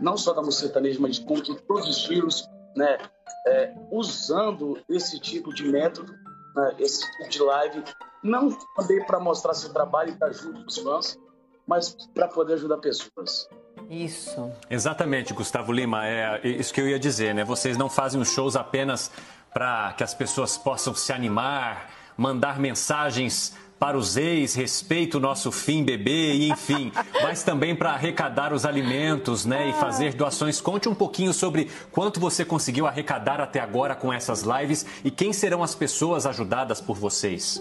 não 0.00 0.16
só 0.16 0.32
da 0.32 0.42
música 0.42 0.66
sertaneja, 0.66 0.98
mas 1.00 1.16
de 1.18 1.56
todos 1.62 1.88
os 1.88 1.96
estilos, 1.96 2.48
né? 2.74 2.98
É, 3.46 3.74
usando 3.90 4.78
esse 4.88 5.18
tipo 5.18 5.52
de 5.54 5.64
método, 5.64 6.12
né? 6.54 6.74
esse 6.78 7.00
tipo 7.10 7.28
de 7.28 7.42
live, 7.42 7.84
não 8.22 8.50
também 8.76 9.04
para 9.04 9.18
mostrar 9.18 9.54
seu 9.54 9.72
trabalho 9.72 10.10
e 10.10 10.12
estar 10.12 10.32
junto 10.32 10.60
com 10.60 10.66
os 10.66 10.78
fãs, 10.78 11.18
mas 11.66 11.96
para 12.14 12.28
poder 12.28 12.54
ajudar 12.54 12.78
pessoas. 12.78 13.48
Isso. 13.88 14.50
Exatamente, 14.68 15.32
Gustavo 15.32 15.72
Lima. 15.72 16.06
É 16.06 16.40
isso 16.46 16.72
que 16.72 16.80
eu 16.80 16.88
ia 16.88 16.98
dizer, 16.98 17.34
né? 17.34 17.44
Vocês 17.44 17.76
não 17.76 17.88
fazem 17.88 18.20
os 18.20 18.28
shows 18.28 18.56
apenas 18.56 19.10
para 19.52 19.92
que 19.94 20.04
as 20.04 20.14
pessoas 20.14 20.56
possam 20.56 20.94
se 20.94 21.12
animar, 21.12 21.90
mandar 22.16 22.58
mensagens 22.58 23.56
para 23.80 23.96
os 23.96 24.18
ex, 24.18 24.54
respeito 24.54 25.16
o 25.16 25.20
nosso 25.20 25.50
fim 25.50 25.82
bebê 25.82 26.34
enfim, 26.34 26.92
mas 27.22 27.42
também 27.42 27.74
para 27.74 27.92
arrecadar 27.92 28.52
os 28.52 28.66
alimentos, 28.66 29.46
né, 29.46 29.70
e 29.70 29.72
fazer 29.72 30.14
doações. 30.14 30.60
Conte 30.60 30.86
um 30.86 30.94
pouquinho 30.94 31.32
sobre 31.32 31.70
quanto 31.90 32.20
você 32.20 32.44
conseguiu 32.44 32.86
arrecadar 32.86 33.40
até 33.40 33.58
agora 33.58 33.94
com 33.94 34.12
essas 34.12 34.42
lives 34.42 34.84
e 35.02 35.10
quem 35.10 35.32
serão 35.32 35.62
as 35.62 35.74
pessoas 35.74 36.26
ajudadas 36.26 36.78
por 36.80 36.96
vocês. 36.96 37.58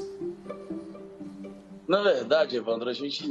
Na 1.87 2.03
verdade, 2.03 2.57
Evandro, 2.57 2.89
a 2.89 2.93
gente 2.93 3.25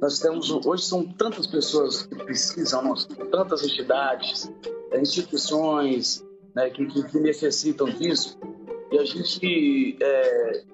nós 0.00 0.18
temos, 0.18 0.50
hoje 0.50 0.82
são 0.82 1.04
tantas 1.04 1.46
pessoas 1.46 2.02
que 2.02 2.16
precisam, 2.16 2.92
tantas 3.30 3.62
entidades, 3.62 4.50
é, 4.90 5.00
instituições 5.00 6.24
né, 6.56 6.70
que, 6.70 6.84
que, 6.86 7.20
necessitam 7.20 7.86
disso. 7.86 8.36
E 8.90 8.98
a 8.98 9.04
gente, 9.04 9.96
é, 10.00 10.64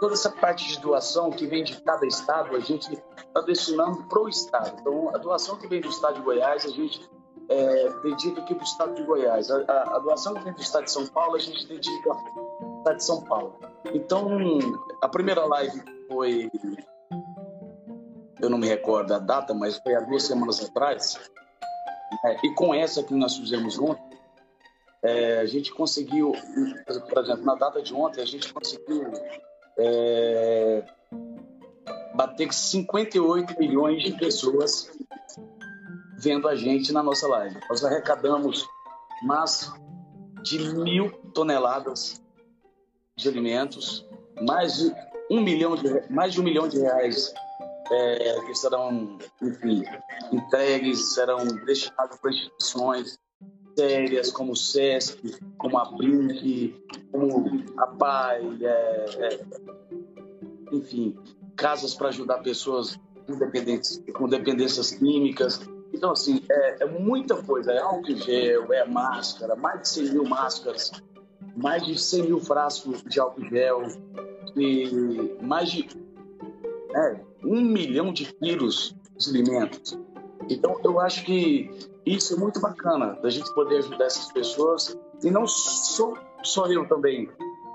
toda 0.00 0.14
essa 0.14 0.30
parte 0.30 0.66
de 0.68 0.80
doação 0.80 1.30
que 1.30 1.46
vem 1.46 1.64
de 1.64 1.80
cada 1.82 2.06
estado, 2.06 2.54
a 2.56 2.60
gente 2.60 2.92
está 2.92 3.40
destinando 3.42 4.04
para 4.04 4.20
o 4.20 4.28
estado. 4.28 4.76
Então, 4.80 5.14
a 5.14 5.18
doação 5.18 5.56
que 5.56 5.66
vem 5.66 5.80
do 5.80 5.88
estado 5.88 6.16
de 6.16 6.22
Goiás, 6.22 6.64
a 6.64 6.70
gente 6.70 7.08
é, 7.48 7.88
dedica 8.02 8.40
aqui 8.40 8.54
para 8.54 8.62
o 8.62 8.66
estado 8.66 8.94
de 8.94 9.02
Goiás. 9.02 9.50
A, 9.50 9.58
a, 9.68 9.96
a, 9.96 9.98
doação 9.98 10.34
que 10.34 10.44
vem 10.44 10.52
do 10.52 10.60
estado 10.60 10.84
de 10.84 10.92
São 10.92 11.06
Paulo, 11.06 11.36
a 11.36 11.38
gente 11.38 11.66
dedica 11.66 12.14
para 12.14 12.42
o 12.42 12.78
estado 12.78 12.96
de 12.96 13.04
São 13.04 13.24
Paulo. 13.24 13.58
Então, 13.92 14.28
a 15.02 15.08
primeira 15.08 15.44
live 15.44 15.82
foi 16.08 16.50
eu 18.40 18.50
não 18.50 18.58
me 18.58 18.66
recordo 18.66 19.12
a 19.14 19.18
data, 19.18 19.54
mas 19.54 19.78
foi 19.78 19.94
há 19.94 20.00
duas 20.00 20.22
semanas 20.22 20.62
atrás. 20.62 21.18
É, 22.24 22.46
e 22.46 22.54
com 22.54 22.74
essa 22.74 23.02
que 23.02 23.14
nós 23.14 23.36
fizemos 23.36 23.78
ontem, 23.78 24.18
é, 25.02 25.38
a 25.38 25.46
gente 25.46 25.72
conseguiu, 25.72 26.32
por 27.08 27.18
exemplo, 27.18 27.44
na 27.44 27.54
data 27.54 27.82
de 27.82 27.94
ontem, 27.94 28.20
a 28.20 28.26
gente 28.26 28.52
conseguiu 28.52 29.12
é, 29.78 30.84
bater 32.14 32.52
58 32.52 33.58
milhões 33.58 34.02
de 34.02 34.12
pessoas 34.12 34.90
vendo 36.18 36.48
a 36.48 36.56
gente 36.56 36.92
na 36.92 37.02
nossa 37.02 37.26
live. 37.28 37.58
Nós 37.68 37.84
arrecadamos 37.84 38.66
mais 39.22 39.72
de 40.42 40.58
mil 40.74 41.10
toneladas 41.34 42.22
de 43.16 43.28
alimentos, 43.28 44.06
mais 44.40 44.76
de 44.76 44.94
um 45.30 45.40
milhão 45.40 45.74
de, 45.74 46.10
mais 46.10 46.32
de 46.32 46.40
um 46.40 46.44
milhão 46.44 46.68
de 46.68 46.78
reais 46.78 47.32
é, 47.90 48.40
que 48.46 48.54
serão, 48.54 49.18
enfim, 49.42 49.82
entregues, 50.32 51.14
serão 51.14 51.46
destinados 51.64 52.18
para 52.18 52.30
instituições 52.30 53.18
sérias 53.76 54.30
como 54.30 54.52
o 54.52 54.56
SESC, 54.56 55.38
como 55.58 55.78
a 55.78 55.84
BRINC, 55.84 56.74
como 57.12 57.64
a 57.76 57.86
PAI, 57.86 58.58
é, 58.62 59.04
é, 59.18 59.40
enfim, 60.72 61.16
casas 61.54 61.94
para 61.94 62.08
ajudar 62.08 62.38
pessoas 62.38 62.98
independentes, 63.28 64.02
com 64.14 64.28
dependências 64.28 64.92
químicas. 64.92 65.60
Então, 65.92 66.12
assim, 66.12 66.42
é, 66.50 66.84
é, 66.84 66.86
muita 66.86 67.42
coisa. 67.42 67.72
É 67.72 67.78
álcool 67.78 68.16
gel, 68.16 68.72
é 68.72 68.86
máscara, 68.86 69.54
mais 69.54 69.82
de 69.82 69.88
100 69.88 70.04
mil 70.12 70.24
máscaras, 70.24 70.90
mais 71.56 71.84
de 71.84 71.98
100 71.98 72.22
mil 72.22 72.40
frascos 72.40 73.02
de 73.02 73.20
álcool 73.20 73.48
gel, 73.48 73.82
e 74.56 75.36
mais 75.42 75.70
de 75.70 75.88
é, 76.94 77.20
um 77.44 77.60
milhão 77.60 78.12
de 78.12 78.32
quilos 78.34 78.94
de 79.18 79.30
alimentos. 79.30 79.98
Então, 80.48 80.78
eu 80.84 81.00
acho 81.00 81.24
que 81.24 81.70
isso 82.04 82.34
é 82.34 82.36
muito 82.36 82.60
bacana, 82.60 83.18
da 83.20 83.30
gente 83.30 83.52
poder 83.54 83.78
ajudar 83.78 84.04
essas 84.04 84.30
pessoas. 84.32 84.96
E 85.22 85.30
não 85.30 85.46
só, 85.46 86.14
só 86.42 86.66
eu 86.66 86.86
também, 86.88 87.28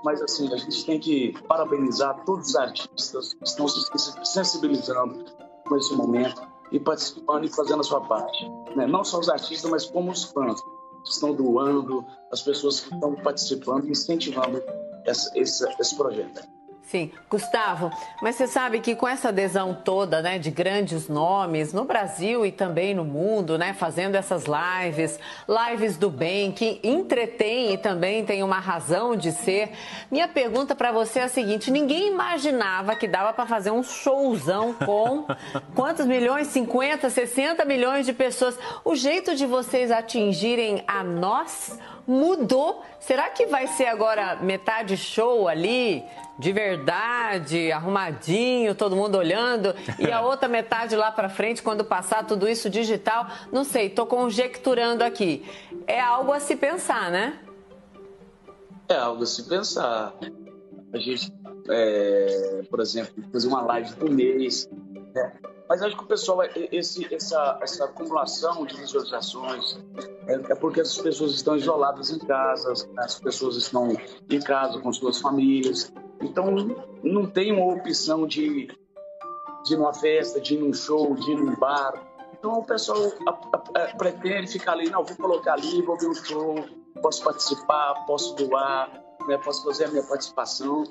mas 0.04 0.22
assim, 0.22 0.52
a 0.52 0.56
gente 0.56 0.84
tem 0.84 0.98
que 0.98 1.34
parabenizar 1.46 2.24
todos 2.24 2.48
os 2.48 2.56
artistas 2.56 3.34
que 3.34 3.44
estão 3.44 3.68
se 3.68 3.82
sensibilizando 4.24 5.24
com 5.66 5.76
esse 5.76 5.94
momento 5.94 6.42
e 6.70 6.80
participando 6.80 7.44
e 7.44 7.48
fazendo 7.48 7.80
a 7.80 7.84
sua 7.84 8.00
parte. 8.00 8.48
Né? 8.74 8.86
Não 8.86 9.04
só 9.04 9.20
os 9.20 9.28
artistas, 9.28 9.70
mas 9.70 9.84
como 9.84 10.10
os 10.10 10.24
fãs 10.24 10.60
que 11.04 11.10
estão 11.10 11.34
doando, 11.34 12.04
as 12.32 12.42
pessoas 12.42 12.80
que 12.80 12.94
estão 12.94 13.14
participando 13.16 13.88
incentivando 13.88 14.62
essa, 15.04 15.30
esse 15.36 15.96
projeto. 15.96 16.42
Sim, 16.92 17.10
Gustavo, 17.30 17.90
mas 18.20 18.36
você 18.36 18.46
sabe 18.46 18.78
que 18.78 18.94
com 18.94 19.08
essa 19.08 19.30
adesão 19.30 19.72
toda, 19.72 20.20
né, 20.20 20.38
de 20.38 20.50
grandes 20.50 21.08
nomes 21.08 21.72
no 21.72 21.86
Brasil 21.86 22.44
e 22.44 22.52
também 22.52 22.94
no 22.94 23.02
mundo, 23.02 23.56
né, 23.56 23.72
fazendo 23.72 24.14
essas 24.14 24.44
lives, 24.44 25.18
lives 25.48 25.96
do 25.96 26.10
bem, 26.10 26.52
que 26.52 26.78
entretém 26.84 27.72
e 27.72 27.78
também 27.78 28.26
tem 28.26 28.42
uma 28.42 28.58
razão 28.58 29.16
de 29.16 29.32
ser. 29.32 29.72
Minha 30.10 30.28
pergunta 30.28 30.74
para 30.74 30.92
você 30.92 31.20
é 31.20 31.22
a 31.22 31.28
seguinte: 31.28 31.70
ninguém 31.70 32.08
imaginava 32.08 32.94
que 32.94 33.08
dava 33.08 33.32
para 33.32 33.46
fazer 33.46 33.70
um 33.70 33.82
showzão 33.82 34.74
com 34.74 35.24
quantos 35.74 36.04
milhões? 36.04 36.48
50, 36.48 37.08
60 37.08 37.64
milhões 37.64 38.04
de 38.04 38.12
pessoas. 38.12 38.58
O 38.84 38.94
jeito 38.94 39.34
de 39.34 39.46
vocês 39.46 39.90
atingirem 39.90 40.84
a 40.86 41.02
nós 41.02 41.78
mudou. 42.06 42.82
Será 43.00 43.30
que 43.30 43.46
vai 43.46 43.66
ser 43.66 43.86
agora 43.86 44.36
metade 44.36 44.96
show 44.96 45.48
ali? 45.48 46.04
de 46.38 46.52
verdade, 46.52 47.70
arrumadinho, 47.70 48.74
todo 48.74 48.96
mundo 48.96 49.16
olhando, 49.16 49.74
e 49.98 50.10
a 50.10 50.22
outra 50.26 50.48
metade 50.48 50.96
lá 50.96 51.12
para 51.12 51.28
frente 51.28 51.62
quando 51.62 51.84
passar 51.84 52.26
tudo 52.26 52.48
isso 52.48 52.68
digital, 52.68 53.28
não 53.52 53.62
sei, 53.64 53.90
tô 53.90 54.06
conjecturando 54.06 55.04
aqui. 55.04 55.44
É 55.86 56.00
algo 56.00 56.32
a 56.32 56.40
se 56.40 56.56
pensar, 56.56 57.12
né? 57.12 57.38
É 58.88 58.96
algo 58.96 59.22
a 59.22 59.26
se 59.26 59.44
pensar. 59.44 60.14
A 60.92 60.98
gente, 60.98 61.32
é, 61.68 62.62
por 62.68 62.80
exemplo, 62.80 63.12
fazer 63.32 63.46
uma 63.46 63.62
live 63.62 63.94
por 63.94 64.10
mês, 64.10 64.68
né? 65.14 65.32
Mas 65.68 65.80
acho 65.80 65.96
que 65.96 66.02
o 66.02 66.06
pessoal, 66.06 66.40
esse, 66.72 67.14
essa, 67.14 67.58
essa 67.62 67.84
acumulação 67.84 68.66
de 68.66 68.76
visualizações 68.76 69.78
é, 70.26 70.34
é, 70.34 70.54
porque 70.54 70.80
as 70.80 70.96
pessoas 70.98 71.32
estão 71.32 71.56
isoladas 71.56 72.10
em 72.10 72.18
casa, 72.18 72.72
as 72.96 73.18
pessoas 73.18 73.56
estão 73.56 73.96
em 74.30 74.40
casa 74.40 74.78
com 74.80 74.92
suas 74.92 75.20
famílias. 75.20 75.92
Então, 76.20 76.46
não 77.02 77.26
tem 77.26 77.52
uma 77.52 77.74
opção 77.74 78.26
de, 78.26 78.68
de 79.64 79.74
ir 79.74 79.76
numa 79.76 79.92
festa, 79.92 80.40
de 80.40 80.54
ir 80.54 80.60
num 80.60 80.72
show, 80.72 81.14
de 81.14 81.32
ir 81.32 81.36
num 81.36 81.56
bar. 81.56 81.94
Então, 82.38 82.58
o 82.58 82.64
pessoal 82.64 82.98
a, 83.26 83.30
a, 83.30 83.84
a, 83.84 83.96
pretende 83.96 84.52
ficar 84.52 84.72
ali, 84.72 84.88
não, 84.90 85.04
vou 85.04 85.16
colocar 85.16 85.54
ali, 85.54 85.82
vou 85.82 85.98
ver 85.98 86.08
um 86.08 86.14
show, 86.14 86.54
posso 87.00 87.24
participar, 87.24 88.04
posso 88.06 88.34
doar, 88.36 88.90
né, 89.26 89.38
posso 89.38 89.64
fazer 89.64 89.86
a 89.86 89.88
minha 89.88 90.02
participação. 90.04 90.84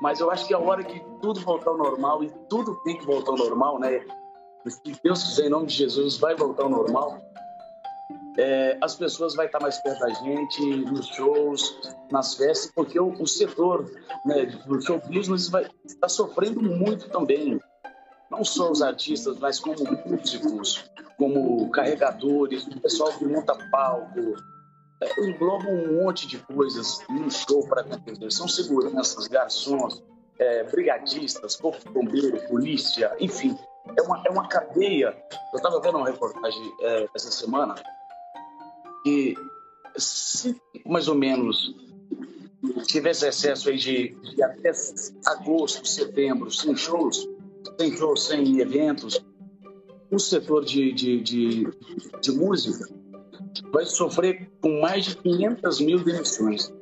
Mas 0.00 0.20
eu 0.20 0.30
acho 0.30 0.46
que 0.46 0.54
a 0.54 0.58
hora 0.58 0.84
que 0.84 1.00
tudo 1.20 1.40
voltar 1.40 1.70
ao 1.70 1.78
normal, 1.78 2.22
e 2.22 2.30
tudo 2.48 2.76
tem 2.84 2.98
que 2.98 3.06
voltar 3.06 3.32
ao 3.32 3.38
normal, 3.38 3.78
né? 3.78 4.04
Se 4.66 4.80
Deus 5.02 5.22
quiser, 5.22 5.46
em 5.46 5.50
nome 5.50 5.66
de 5.66 5.74
Jesus, 5.74 6.18
vai 6.18 6.34
voltar 6.34 6.64
ao 6.64 6.68
normal. 6.68 7.18
É, 8.38 8.76
as 8.82 8.94
pessoas 8.94 9.34
vão 9.34 9.46
estar 9.46 9.60
mais 9.60 9.78
perto 9.78 10.00
da 10.00 10.10
gente, 10.10 10.76
nos 10.84 11.06
shows, 11.06 11.80
nas 12.10 12.34
festas, 12.34 12.70
porque 12.74 12.98
o, 13.00 13.08
o 13.08 13.26
setor 13.26 13.90
né, 14.26 14.46
do 14.66 14.80
show 14.80 15.00
business 15.08 15.48
vai 15.48 15.62
estar 15.84 16.00
tá 16.00 16.08
sofrendo 16.08 16.62
muito 16.62 17.08
também. 17.08 17.58
Não 18.30 18.44
só 18.44 18.70
os 18.70 18.82
artistas, 18.82 19.38
mas 19.38 19.58
como 19.58 19.78
músicos, 20.04 20.84
como 21.16 21.70
carregadores, 21.70 22.66
o 22.66 22.80
pessoal 22.80 23.10
que 23.12 23.24
monta 23.24 23.56
palco, 23.70 24.34
é, 25.02 25.24
engloba 25.24 25.68
um 25.68 26.02
monte 26.02 26.26
de 26.26 26.38
coisas 26.38 26.98
no 27.08 27.30
show 27.30 27.66
para 27.66 27.82
acontecer. 27.82 28.30
São 28.30 28.48
seguranças, 28.48 29.26
garçons, 29.28 30.02
é, 30.38 30.64
brigadistas, 30.64 31.56
corpo 31.56 31.78
de 31.78 31.90
bombeiro, 31.90 32.48
polícia, 32.48 33.14
enfim. 33.18 33.56
É 33.96 34.02
uma, 34.02 34.22
é 34.26 34.30
uma 34.30 34.48
cadeia. 34.48 35.16
Eu 35.52 35.56
estava 35.56 35.80
vendo 35.80 35.96
uma 35.96 36.08
reportagem 36.08 36.62
é, 36.82 37.06
essa 37.14 37.30
semana 37.30 37.74
que 39.06 39.38
se 39.96 40.60
mais 40.84 41.06
ou 41.06 41.14
menos 41.14 41.72
tivesse 42.88 43.24
excesso 43.24 43.68
aí 43.68 43.76
de, 43.76 44.08
de 44.08 44.42
até 44.42 44.72
agosto, 45.26 45.86
setembro, 45.86 46.50
sem 46.50 46.74
shows, 46.74 47.28
sem 47.78 47.96
shows, 47.96 48.24
sem 48.24 48.58
eventos, 48.58 49.24
o 50.10 50.18
setor 50.18 50.64
de, 50.64 50.92
de, 50.92 51.20
de, 51.20 51.68
de 52.20 52.32
música 52.32 52.88
vai 53.70 53.86
sofrer 53.86 54.50
com 54.60 54.80
mais 54.80 55.04
de 55.04 55.16
500 55.18 55.80
mil 55.80 56.02
demissões. 56.02 56.74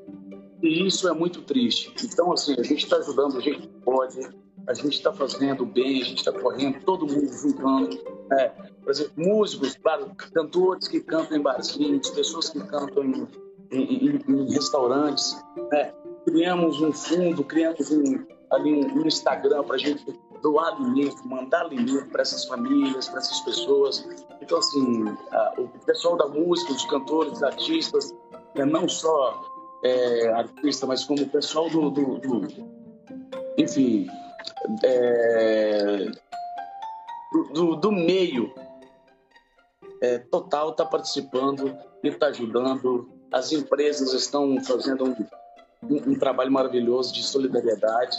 E 0.63 0.87
isso 0.87 1.07
é 1.07 1.13
muito 1.13 1.43
triste. 1.43 1.93
Então, 2.03 2.33
assim, 2.33 2.55
a 2.59 2.63
gente 2.63 2.85
está 2.85 2.97
ajudando, 2.97 3.37
a 3.37 3.41
gente 3.41 3.69
pode, 3.85 4.19
a 4.67 4.73
gente 4.73 4.95
está 4.95 5.13
fazendo 5.13 5.67
bem, 5.67 6.01
a 6.01 6.05
gente 6.07 6.19
está 6.19 6.33
correndo, 6.33 6.83
todo 6.87 7.07
mundo 7.07 7.31
juntando. 7.31 8.14
Né? 8.29 8.53
Por 8.83 8.91
exemplo, 8.91 9.13
músicos, 9.17 9.79
cantores 10.33 10.89
que 10.89 11.01
cantam 11.01 11.37
em 11.37 11.41
barzinhos, 11.41 12.11
pessoas 12.11 12.51
que 12.51 12.61
cantam 12.61 13.05
em, 13.05 13.29
em, 13.73 14.21
em, 14.29 14.53
restaurantes. 14.53 15.37
Né? 15.71 15.93
Criamos 16.25 16.81
um 16.81 16.93
fundo, 16.93 17.45
criamos 17.45 17.91
um, 17.91 18.25
ali 18.51 18.75
um, 18.75 19.03
um 19.03 19.07
Instagram 19.07 19.63
para 19.65 19.77
a 19.77 19.79
gente 19.79 20.05
doar 20.43 20.75
alimento, 20.75 21.27
mandar 21.27 21.63
alimento 21.63 22.07
para 22.11 22.23
essas 22.23 22.45
famílias, 22.45 23.09
para 23.09 23.19
essas 23.19 23.41
pessoas. 23.41 24.07
Então, 24.41 24.59
assim, 24.59 25.05
a, 25.31 25.55
o 25.59 25.69
pessoal 25.87 26.17
da 26.17 26.29
música, 26.29 26.73
os 26.73 26.85
cantores, 26.87 27.33
os 27.33 27.43
artistas, 27.43 28.15
né, 28.55 28.65
não 28.65 28.89
só 28.89 29.43
é, 29.85 30.29
artista, 30.33 30.87
mas 30.87 31.05
como 31.05 31.23
o 31.23 31.29
pessoal 31.29 31.69
do, 31.71 31.91
do, 31.91 32.19
do 32.19 32.75
enfim, 33.57 34.07
é, 34.83 36.11
do, 37.53 37.77
do, 37.77 37.93
meio 37.93 38.53
é, 40.01 40.19
total 40.19 40.71
está 40.71 40.85
participando 40.85 41.77
e 42.03 42.09
está 42.09 42.27
ajudando. 42.27 43.09
As 43.33 43.53
empresas 43.53 44.13
estão 44.13 44.61
fazendo 44.63 45.05
um, 45.05 45.17
um, 45.83 46.13
um 46.13 46.19
trabalho 46.19 46.53
maravilhoso 46.53 47.13
de 47.13 47.23
solidariedade 47.23 48.17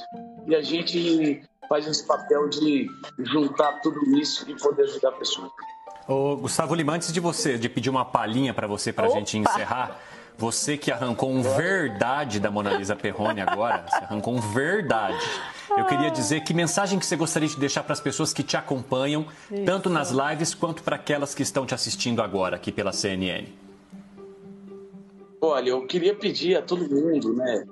e 0.48 0.56
a 0.56 0.62
gente 0.62 1.42
faz 1.70 1.88
esse 1.88 2.06
papel 2.06 2.50
de 2.50 2.88
juntar 3.20 3.80
tudo 3.82 4.00
isso 4.18 4.50
e 4.50 4.56
poder 4.56 4.84
ajudar 4.84 5.12
pessoas. 5.14 5.50
Ô, 6.08 6.36
Gustavo 6.36 6.76
Lima, 6.76 6.94
antes 6.94 7.12
de 7.12 7.20
você, 7.20 7.58
de 7.58 7.68
pedir 7.68 7.90
uma 7.90 8.06
palhinha 8.06 8.54
para 8.54 8.68
você, 8.68 8.94
para 8.94 9.08
a 9.08 9.10
gente 9.10 9.38
encerrar, 9.38 10.00
você 10.38 10.78
que 10.78 10.92
arrancou 10.92 11.32
um 11.32 11.42
verdade 11.42 12.40
da 12.40 12.52
Mona 12.52 12.74
Lisa 12.74 12.96
Perrone 12.96 13.42
agora, 13.42 13.86
você 13.90 14.04
arrancou 14.04 14.36
um 14.36 14.40
verdade. 14.40 15.26
Eu 15.70 15.86
queria 15.86 16.10
dizer 16.10 16.44
que 16.44 16.54
mensagem 16.54 17.00
que 17.00 17.06
você 17.06 17.16
gostaria 17.16 17.48
de 17.48 17.58
deixar 17.58 17.84
para 17.84 17.94
as 17.94 18.00
pessoas 18.00 18.34
que 18.34 18.44
te 18.44 18.58
acompanham, 18.58 19.26
Isso. 19.52 19.64
tanto 19.66 19.90
nas 19.90 20.12
lives 20.12 20.54
quanto 20.54 20.84
para 20.84 20.96
aquelas 20.96 21.34
que 21.34 21.44
estão 21.44 21.66
te 21.66 21.74
assistindo 21.74 22.22
agora 22.22 22.56
aqui 22.56 22.72
pela 22.72 22.92
CNN. 22.92 23.48
Olha, 25.42 25.70
eu 25.70 25.86
queria 25.86 26.16
pedir 26.16 26.58
a 26.58 26.62
todo 26.62 26.90
mundo, 26.90 27.34
né, 27.34 27.66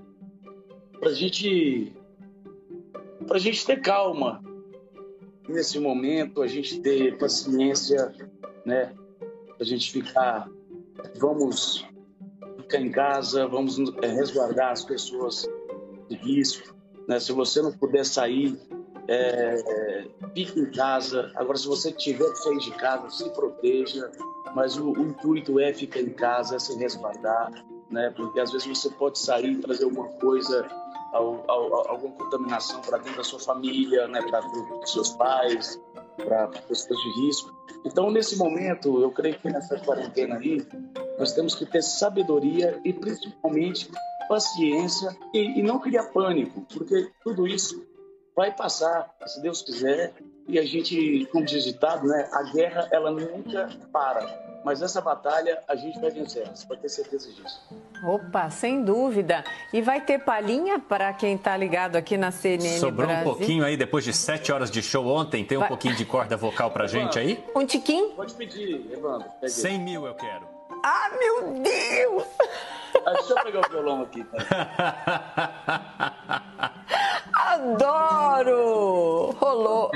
para 0.99 1.11
gente 1.11 1.93
para 3.27 3.37
a 3.37 3.39
gente 3.39 3.65
ter 3.65 3.79
calma 3.81 4.43
nesse 5.47 5.79
momento, 5.79 6.41
a 6.41 6.47
gente 6.47 6.79
ter 6.79 7.17
paciência, 7.17 8.13
né? 8.65 8.93
A 9.59 9.63
gente 9.63 9.91
ficar, 9.91 10.49
vamos 11.19 11.85
ficar 12.57 12.79
em 12.79 12.91
casa, 12.91 13.47
vamos 13.47 13.77
é, 14.01 14.07
resguardar 14.07 14.71
as 14.71 14.83
pessoas 14.83 15.47
de 16.09 16.15
risco, 16.15 16.75
né? 17.07 17.19
Se 17.19 17.31
você 17.31 17.61
não 17.61 17.71
puder 17.71 18.05
sair, 18.05 18.57
é, 19.07 20.05
fique 20.33 20.59
em 20.59 20.71
casa. 20.71 21.31
Agora, 21.35 21.57
se 21.57 21.67
você 21.67 21.91
tiver 21.91 22.29
que 22.29 22.37
sair 22.37 22.59
de 22.59 22.71
casa, 22.71 23.09
se 23.09 23.29
proteja. 23.31 24.11
Mas 24.55 24.77
o, 24.77 24.91
o 24.91 25.07
intuito 25.07 25.59
é 25.59 25.73
ficar 25.73 26.01
em 26.01 26.11
casa, 26.11 26.55
é 26.55 26.59
se 26.59 26.77
resguardar, 26.77 27.51
né? 27.89 28.13
Porque 28.15 28.39
às 28.39 28.51
vezes 28.51 28.67
você 28.67 28.89
pode 28.91 29.17
sair 29.17 29.53
e 29.53 29.57
trazer 29.57 29.85
alguma 29.85 30.07
coisa 30.19 30.67
alguma 31.13 32.13
contaminação 32.15 32.81
para 32.81 32.97
dentro 32.97 33.17
da 33.17 33.23
sua 33.23 33.39
família, 33.39 34.07
né, 34.07 34.21
para 34.21 34.41
os 34.81 34.91
seus 34.91 35.09
pais, 35.11 35.79
para 36.17 36.47
pessoas 36.47 36.99
de 36.99 37.21
risco. 37.21 37.53
Então, 37.85 38.09
nesse 38.09 38.35
momento, 38.37 39.01
eu 39.01 39.11
creio 39.11 39.37
que 39.37 39.49
nessa 39.49 39.77
quarentena 39.79 40.37
aí, 40.37 40.65
nós 41.19 41.33
temos 41.33 41.53
que 41.53 41.65
ter 41.65 41.81
sabedoria 41.83 42.79
e 42.83 42.91
principalmente 42.93 43.89
paciência 44.27 45.15
e, 45.33 45.59
e 45.59 45.63
não 45.63 45.79
criar 45.79 46.03
pânico, 46.05 46.65
porque 46.73 47.11
tudo 47.23 47.47
isso 47.47 47.85
vai 48.35 48.51
passar, 48.51 49.13
se 49.25 49.41
Deus 49.41 49.61
quiser, 49.61 50.13
e 50.47 50.59
a 50.59 50.65
gente, 50.65 51.27
como 51.31 51.45
diz 51.45 51.63
ditado, 51.63 52.07
né, 52.07 52.29
a 52.33 52.43
guerra 52.51 52.87
ela 52.91 53.11
nunca 53.11 53.69
para. 53.91 54.43
Mas 54.65 54.81
essa 54.81 55.01
batalha 55.01 55.61
a 55.67 55.75
gente 55.75 55.99
vai 55.99 56.09
vencer, 56.09 56.47
você 56.49 56.65
pode 56.65 56.81
ter 56.81 56.89
certeza 56.89 57.31
disso. 57.31 57.61
Opa, 58.05 58.49
sem 58.49 58.83
dúvida. 58.83 59.43
E 59.73 59.81
vai 59.81 60.01
ter 60.01 60.19
palhinha 60.19 60.79
para 60.79 61.11
quem 61.13 61.35
está 61.35 61.55
ligado 61.55 61.97
aqui 61.97 62.17
na 62.17 62.31
CNN 62.31 62.79
Sobrou 62.79 63.07
Brasil? 63.07 63.31
um 63.31 63.35
pouquinho 63.35 63.65
aí, 63.65 63.75
depois 63.75 64.03
de 64.05 64.13
sete 64.13 64.51
horas 64.51 64.71
de 64.71 64.81
show 64.81 65.05
ontem, 65.05 65.43
tem 65.43 65.57
um 65.57 65.61
vai... 65.61 65.69
pouquinho 65.69 65.95
de 65.95 66.05
corda 66.05 66.37
vocal 66.37 66.71
para 66.71 66.87
gente 66.87 67.19
aí? 67.19 67.43
Um 67.55 67.65
tiquinho? 67.65 68.09
Pode 68.11 68.33
pedir, 68.33 68.89
Evandro. 68.91 69.29
100 69.45 69.79
mil 69.79 70.05
eu 70.05 70.15
quero. 70.15 70.47
Ah, 70.83 71.09
meu 71.17 71.61
Deus! 71.61 72.23
Ah, 73.05 73.13
deixa 73.13 73.33
eu 73.33 73.43
pegar 73.43 73.59
o 73.59 73.69
violão 73.69 74.01
aqui. 74.03 74.23
Tá? 74.23 74.39
Adoro! 77.53 79.31
Rolou. 79.39 79.91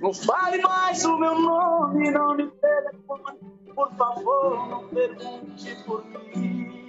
Não 0.00 0.14
fale 0.14 0.62
mais 0.62 1.04
o 1.04 1.18
meu 1.18 1.38
nome, 1.38 2.10
não 2.10 2.34
me 2.34 2.50
telefone, 2.50 3.38
por 3.74 3.94
favor, 3.96 4.68
não 4.68 4.88
pergunte 4.88 5.76
por 5.84 6.04
mim. 6.04 6.79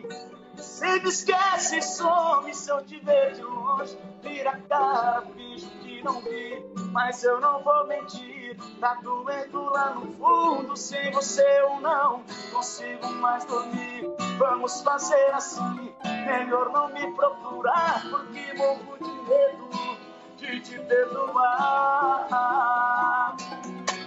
Se 0.62 1.00
me 1.00 1.10
esquece, 1.10 1.82
some 1.82 2.54
se 2.54 2.70
eu 2.70 2.84
te 2.86 3.00
ver 3.00 3.34
de 3.34 3.42
longe. 3.42 3.98
Vira 4.22 4.52
a 4.52 4.58
cara, 4.58 5.24
finge 5.36 5.66
que 5.82 6.04
não 6.04 6.22
vi, 6.22 6.64
mas 6.92 7.24
eu 7.24 7.42
não 7.42 7.64
vou 7.64 7.88
mentir. 7.88 8.56
Tá 8.80 8.94
doendo 9.02 9.64
lá 9.72 9.96
no 9.96 10.14
fundo, 10.14 10.78
sem 10.78 11.12
você 11.12 11.42
eu 11.62 11.82
não 11.82 12.24
consigo 12.52 13.08
mais 13.14 13.44
dormir. 13.46 14.08
Vamos 14.38 14.82
fazer 14.82 15.32
assim, 15.34 15.94
melhor 16.26 16.70
não 16.72 16.90
me 16.90 17.12
procurar, 17.16 18.04
porque 18.10 18.54
morro 18.54 18.98
de 19.00 19.30
medo 19.30 19.70
de 20.42 20.60
te 20.60 20.80
perdoar. 20.80 22.28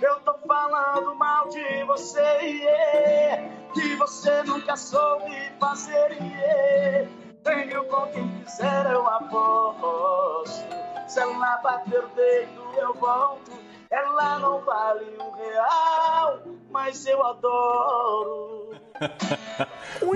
Eu 0.02 0.20
tô 0.20 0.34
falando 0.46 1.14
mal 1.14 1.48
de 1.48 1.84
você, 1.84 2.20
yeah, 2.20 3.48
que 3.72 3.94
você 3.94 4.42
nunca 4.42 4.76
soube 4.76 5.52
fazer. 5.60 6.12
Yeah. 6.20 7.08
Venho 7.44 7.84
com 7.84 8.06
quem 8.08 8.28
quiser, 8.40 8.90
eu 8.90 9.06
aposto. 9.06 10.64
Se 11.06 11.20
ela 11.20 11.58
bater 11.58 12.04
o 12.04 12.08
dedo, 12.08 12.62
eu 12.78 12.94
volto. 12.94 13.52
Ela 13.90 14.40
não 14.40 14.60
vale 14.62 15.16
um 15.20 15.30
real, 15.30 16.42
mas 16.70 17.06
eu 17.06 17.24
adoro. 17.24 18.74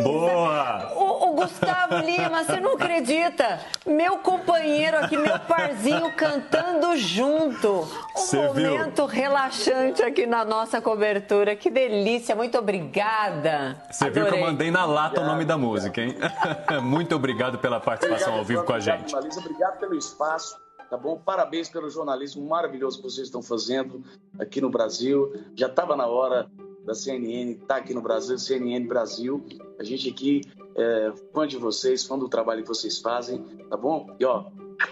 Boa! 0.03 0.93
O, 0.95 1.31
o 1.31 1.35
Gustavo 1.35 1.97
Lima, 1.99 2.45
você 2.45 2.61
não 2.61 2.75
acredita? 2.75 3.61
Meu 3.87 4.19
companheiro 4.19 4.99
aqui, 4.99 5.17
meu 5.17 5.39
parzinho 5.41 6.13
cantando 6.13 6.97
junto. 6.97 7.89
Um 8.17 8.21
Cê 8.21 8.49
viu? 8.49 8.71
momento 8.73 9.07
relaxante 9.07 10.03
aqui 10.03 10.27
na 10.27 10.45
nossa 10.45 10.81
cobertura. 10.81 11.57
Que 11.57 11.71
delícia, 11.71 12.35
muito 12.37 12.59
obrigada. 12.59 13.83
Você 13.91 14.11
viu 14.11 14.27
que 14.27 14.35
eu 14.35 14.41
mandei 14.41 14.71
na 14.71 14.85
lata 14.85 15.21
o 15.21 15.25
nome 15.25 15.45
da 15.45 15.59
música, 15.59 16.01
hein? 16.01 16.17
Muito 16.83 17.15
obrigado 17.15 17.59
pela 17.59 17.81
participação 17.81 18.35
ao 18.35 18.45
vivo 18.45 18.63
com 18.65 18.73
a 18.73 18.77
Obrigado, 18.77 19.01
gente. 19.01 19.11
jornalista. 19.11 19.41
Obrigado 19.41 19.79
pelo 19.79 19.97
espaço, 19.97 20.57
tá 20.89 20.97
bom? 20.97 21.19
Parabéns 21.19 21.69
pelo 21.69 21.89
jornalismo 21.91 22.47
maravilhoso 22.47 22.99
que 22.99 23.03
vocês 23.05 23.27
estão 23.27 23.43
fazendo 23.43 24.03
aqui 24.39 24.61
no 24.61 24.71
Brasil. 24.71 25.33
Já 25.55 25.67
estava 25.67 25.97
na 25.97 26.07
hora 26.07 26.49
da 26.89 26.95
CNN 26.95 27.53
estar 27.53 27.77
aqui 27.77 27.93
no 27.93 28.01
Brasil, 28.01 28.39
CNN 28.39 28.87
Brasil. 28.87 29.45
A 29.79 29.85
gente 29.85 30.09
aqui 30.09 30.41
é 30.75 31.13
fã 31.35 31.47
de 31.47 31.59
vocês, 31.59 32.05
fã 32.05 32.19
do 32.19 32.29
trabalho 32.29 32.63
que 32.63 32.69
vocês 32.69 32.99
fazem, 32.99 33.45
tá 33.69 33.77
bom? 33.77 34.07
E 34.19 34.25
ó, 34.25 34.47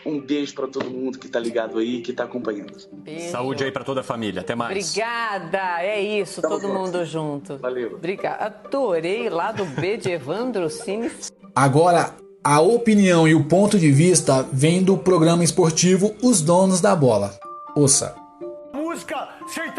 um 0.04 0.20
beijo 0.20 0.54
para 0.54 0.66
todo 0.68 0.90
mundo 0.90 1.18
que 1.18 1.26
tá 1.26 1.40
ligado 1.40 1.78
aí, 1.78 2.02
que 2.02 2.12
tá 2.12 2.24
acompanhando. 2.24 2.74
Beijo. 2.92 3.30
Saúde 3.30 3.64
aí 3.64 3.72
pra 3.72 3.82
toda 3.82 4.00
a 4.02 4.04
família. 4.04 4.42
Até 4.42 4.54
mais. 4.54 4.70
Obrigada, 4.70 5.82
é 5.82 6.00
isso, 6.00 6.42
Tamo 6.42 6.54
todo 6.54 6.68
junto. 6.68 6.78
mundo 6.78 7.04
junto. 7.06 7.58
Valeu. 7.58 7.94
Obrigada. 7.94 8.44
Adorei 8.44 9.30
lá 9.30 9.50
do 9.50 9.64
B 9.64 9.96
de 9.96 10.10
Evandro 10.10 10.68
Cine. 10.68 11.10
Agora, 11.54 12.14
a 12.44 12.60
opinião 12.60 13.26
e 13.26 13.34
o 13.34 13.44
ponto 13.44 13.78
de 13.78 13.90
vista 13.90 14.46
vem 14.52 14.82
do 14.82 14.98
programa 14.98 15.42
esportivo 15.42 16.14
Os 16.22 16.42
Donos 16.42 16.82
da 16.82 16.94
Bola. 16.94 17.32
Ouça. 17.74 18.14
música 18.74 19.35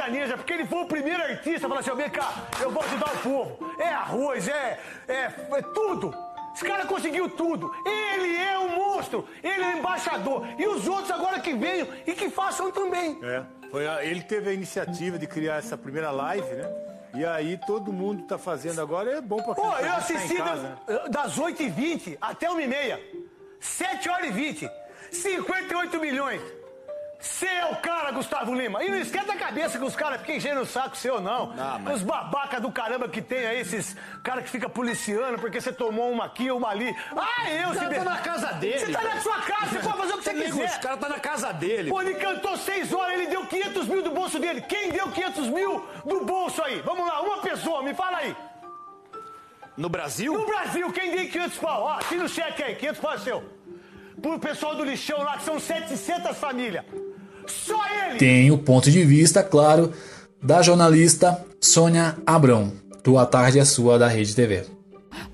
sertaneja, 0.07 0.37
porque 0.37 0.53
ele 0.53 0.65
foi 0.65 0.79
o 0.83 0.85
primeiro 0.87 1.21
artista 1.21 1.67
a 1.67 1.69
falar 1.69 1.81
assim, 1.81 1.95
vem 1.95 2.09
cá, 2.09 2.33
eu 2.61 2.71
vou 2.71 2.81
ajudar 2.83 3.13
o 3.13 3.17
povo. 3.19 3.73
É 3.79 3.89
arroz, 3.89 4.47
é, 4.47 4.79
é, 5.07 5.13
é 5.15 5.61
tudo. 5.73 6.13
Esse 6.55 6.65
cara 6.65 6.85
conseguiu 6.85 7.29
tudo. 7.29 7.71
Ele 7.85 8.35
é 8.37 8.57
um 8.57 8.69
monstro, 8.75 9.27
ele 9.43 9.63
é 9.63 9.77
embaixador. 9.77 10.47
E 10.57 10.65
os 10.65 10.87
outros 10.87 11.11
agora 11.11 11.39
que 11.39 11.53
venham 11.53 11.87
e 12.05 12.13
que 12.13 12.29
façam 12.29 12.71
também. 12.71 13.19
É, 13.23 13.43
foi 13.69 13.87
a- 13.87 14.03
ele 14.03 14.23
teve 14.23 14.49
a 14.49 14.53
iniciativa 14.53 15.19
de 15.19 15.27
criar 15.27 15.57
essa 15.57 15.77
primeira 15.77 16.09
live, 16.09 16.47
né? 16.55 16.67
E 17.13 17.25
aí 17.25 17.59
todo 17.65 17.93
mundo 17.93 18.23
tá 18.23 18.37
fazendo 18.37 18.81
agora, 18.81 19.11
é 19.17 19.21
bom 19.21 19.37
pra 19.41 19.53
Pô, 19.55 19.61
tá- 19.71 19.81
eu 19.81 19.87
tá 19.87 19.97
assisti 19.97 20.33
em 20.33 20.37
casa, 20.37 20.61
né? 20.63 20.75
da- 20.87 21.07
das 21.07 21.37
8h20 21.37 22.17
até 22.19 22.47
1h30. 22.49 22.99
7 23.59 24.09
horas 24.09 24.27
e 24.29 24.31
20. 24.31 24.69
58 25.11 25.99
milhões. 25.99 26.41
Você 27.19 27.47
é 27.47 27.65
o 27.65 27.75
cara, 27.77 28.11
Gustavo 28.11 28.53
Lima. 28.53 28.83
E 28.83 28.89
não 28.91 28.99
esquenta 28.99 29.33
a 29.33 29.35
cabeça 29.35 29.79
que 29.79 29.83
os 29.83 29.95
caras 29.95 30.21
ficam 30.21 30.35
enchendo 30.35 30.61
o 30.61 30.65
saco 30.67 30.95
seu, 30.95 31.19
não. 31.19 31.47
Não, 31.47 31.79
mas- 31.79 31.95
Os 31.95 32.03
babaca 32.03 32.61
do 32.61 32.71
caramba 32.71 33.09
que 33.09 33.21
tem 33.23 33.45
aí, 33.47 33.59
esses 33.59 33.95
caras 34.23 34.43
que 34.43 34.49
ficam 34.51 34.69
policiando 34.69 35.39
porque 35.39 35.59
você 35.59 35.73
tomou 35.73 36.11
uma 36.11 36.25
aqui, 36.25 36.51
uma 36.51 36.69
ali. 36.69 36.95
Ah, 37.15 37.49
eu, 37.51 37.73
cara 37.73 37.89
se 37.89 37.95
tá 37.95 38.03
na 38.03 38.17
casa 38.19 38.53
dele. 38.53 38.79
Você 38.79 38.91
tá 38.91 39.01
na 39.01 39.19
sua 39.21 39.41
casa, 39.41 39.65
você 39.65 39.79
pode 39.79 39.97
fazer 39.97 40.13
o 40.13 40.17
que 40.19 40.23
você 40.25 40.33
quiser. 40.35 40.69
Os 40.69 40.77
caras 40.77 40.99
tá 40.99 41.09
na 41.09 41.19
casa 41.19 41.51
dele. 41.51 41.89
Pô, 41.89 42.01
ele 42.01 42.13
cantou 42.15 42.55
seis 42.55 42.93
horas, 42.93 43.13
ele 43.15 43.27
deu 43.27 43.45
500 43.47 43.87
mil 43.87 44.03
do 44.03 44.11
bolso 44.11 44.37
dele. 44.39 44.61
Quem 44.61 44.91
deu 44.91 45.09
500 45.11 45.47
mil 45.47 45.87
do 46.05 46.23
bolso 46.23 46.61
aí? 46.63 46.81
Vamos 46.81 47.07
lá, 47.07 47.19
uma 47.21 47.39
pessoa, 47.39 47.81
me 47.81 47.95
fala 47.95 48.17
aí. 48.17 48.35
No 49.75 49.89
Brasil? 49.89 50.33
No 50.33 50.45
Brasil, 50.45 50.91
quem 50.91 51.11
deu 51.15 51.27
500 51.29 51.57
pau? 51.57 51.81
Ó, 51.83 51.97
tira 51.99 52.23
o 52.25 52.29
cheque 52.29 52.63
aí, 52.63 52.75
500 52.75 53.01
pau 53.01 53.13
é 53.13 53.17
seu. 53.17 53.57
Pro 54.21 54.39
pessoal 54.39 54.73
do 54.75 54.83
lixão 54.83 55.21
lá, 55.21 55.37
que 55.37 55.43
são 55.43 55.59
700 55.59 56.37
famílias. 56.37 56.83
Tem 58.17 58.51
o 58.51 58.57
ponto 58.57 58.89
de 58.89 59.03
vista, 59.03 59.43
claro, 59.43 59.91
da 60.41 60.61
jornalista 60.61 61.45
Sônia 61.61 62.17
Abrão, 62.25 62.71
do 63.03 63.17
A 63.17 63.25
Tarde 63.25 63.59
é 63.59 63.65
Sua 63.65 63.97
da 63.99 64.07
Rede 64.07 64.35
TV. 64.35 64.76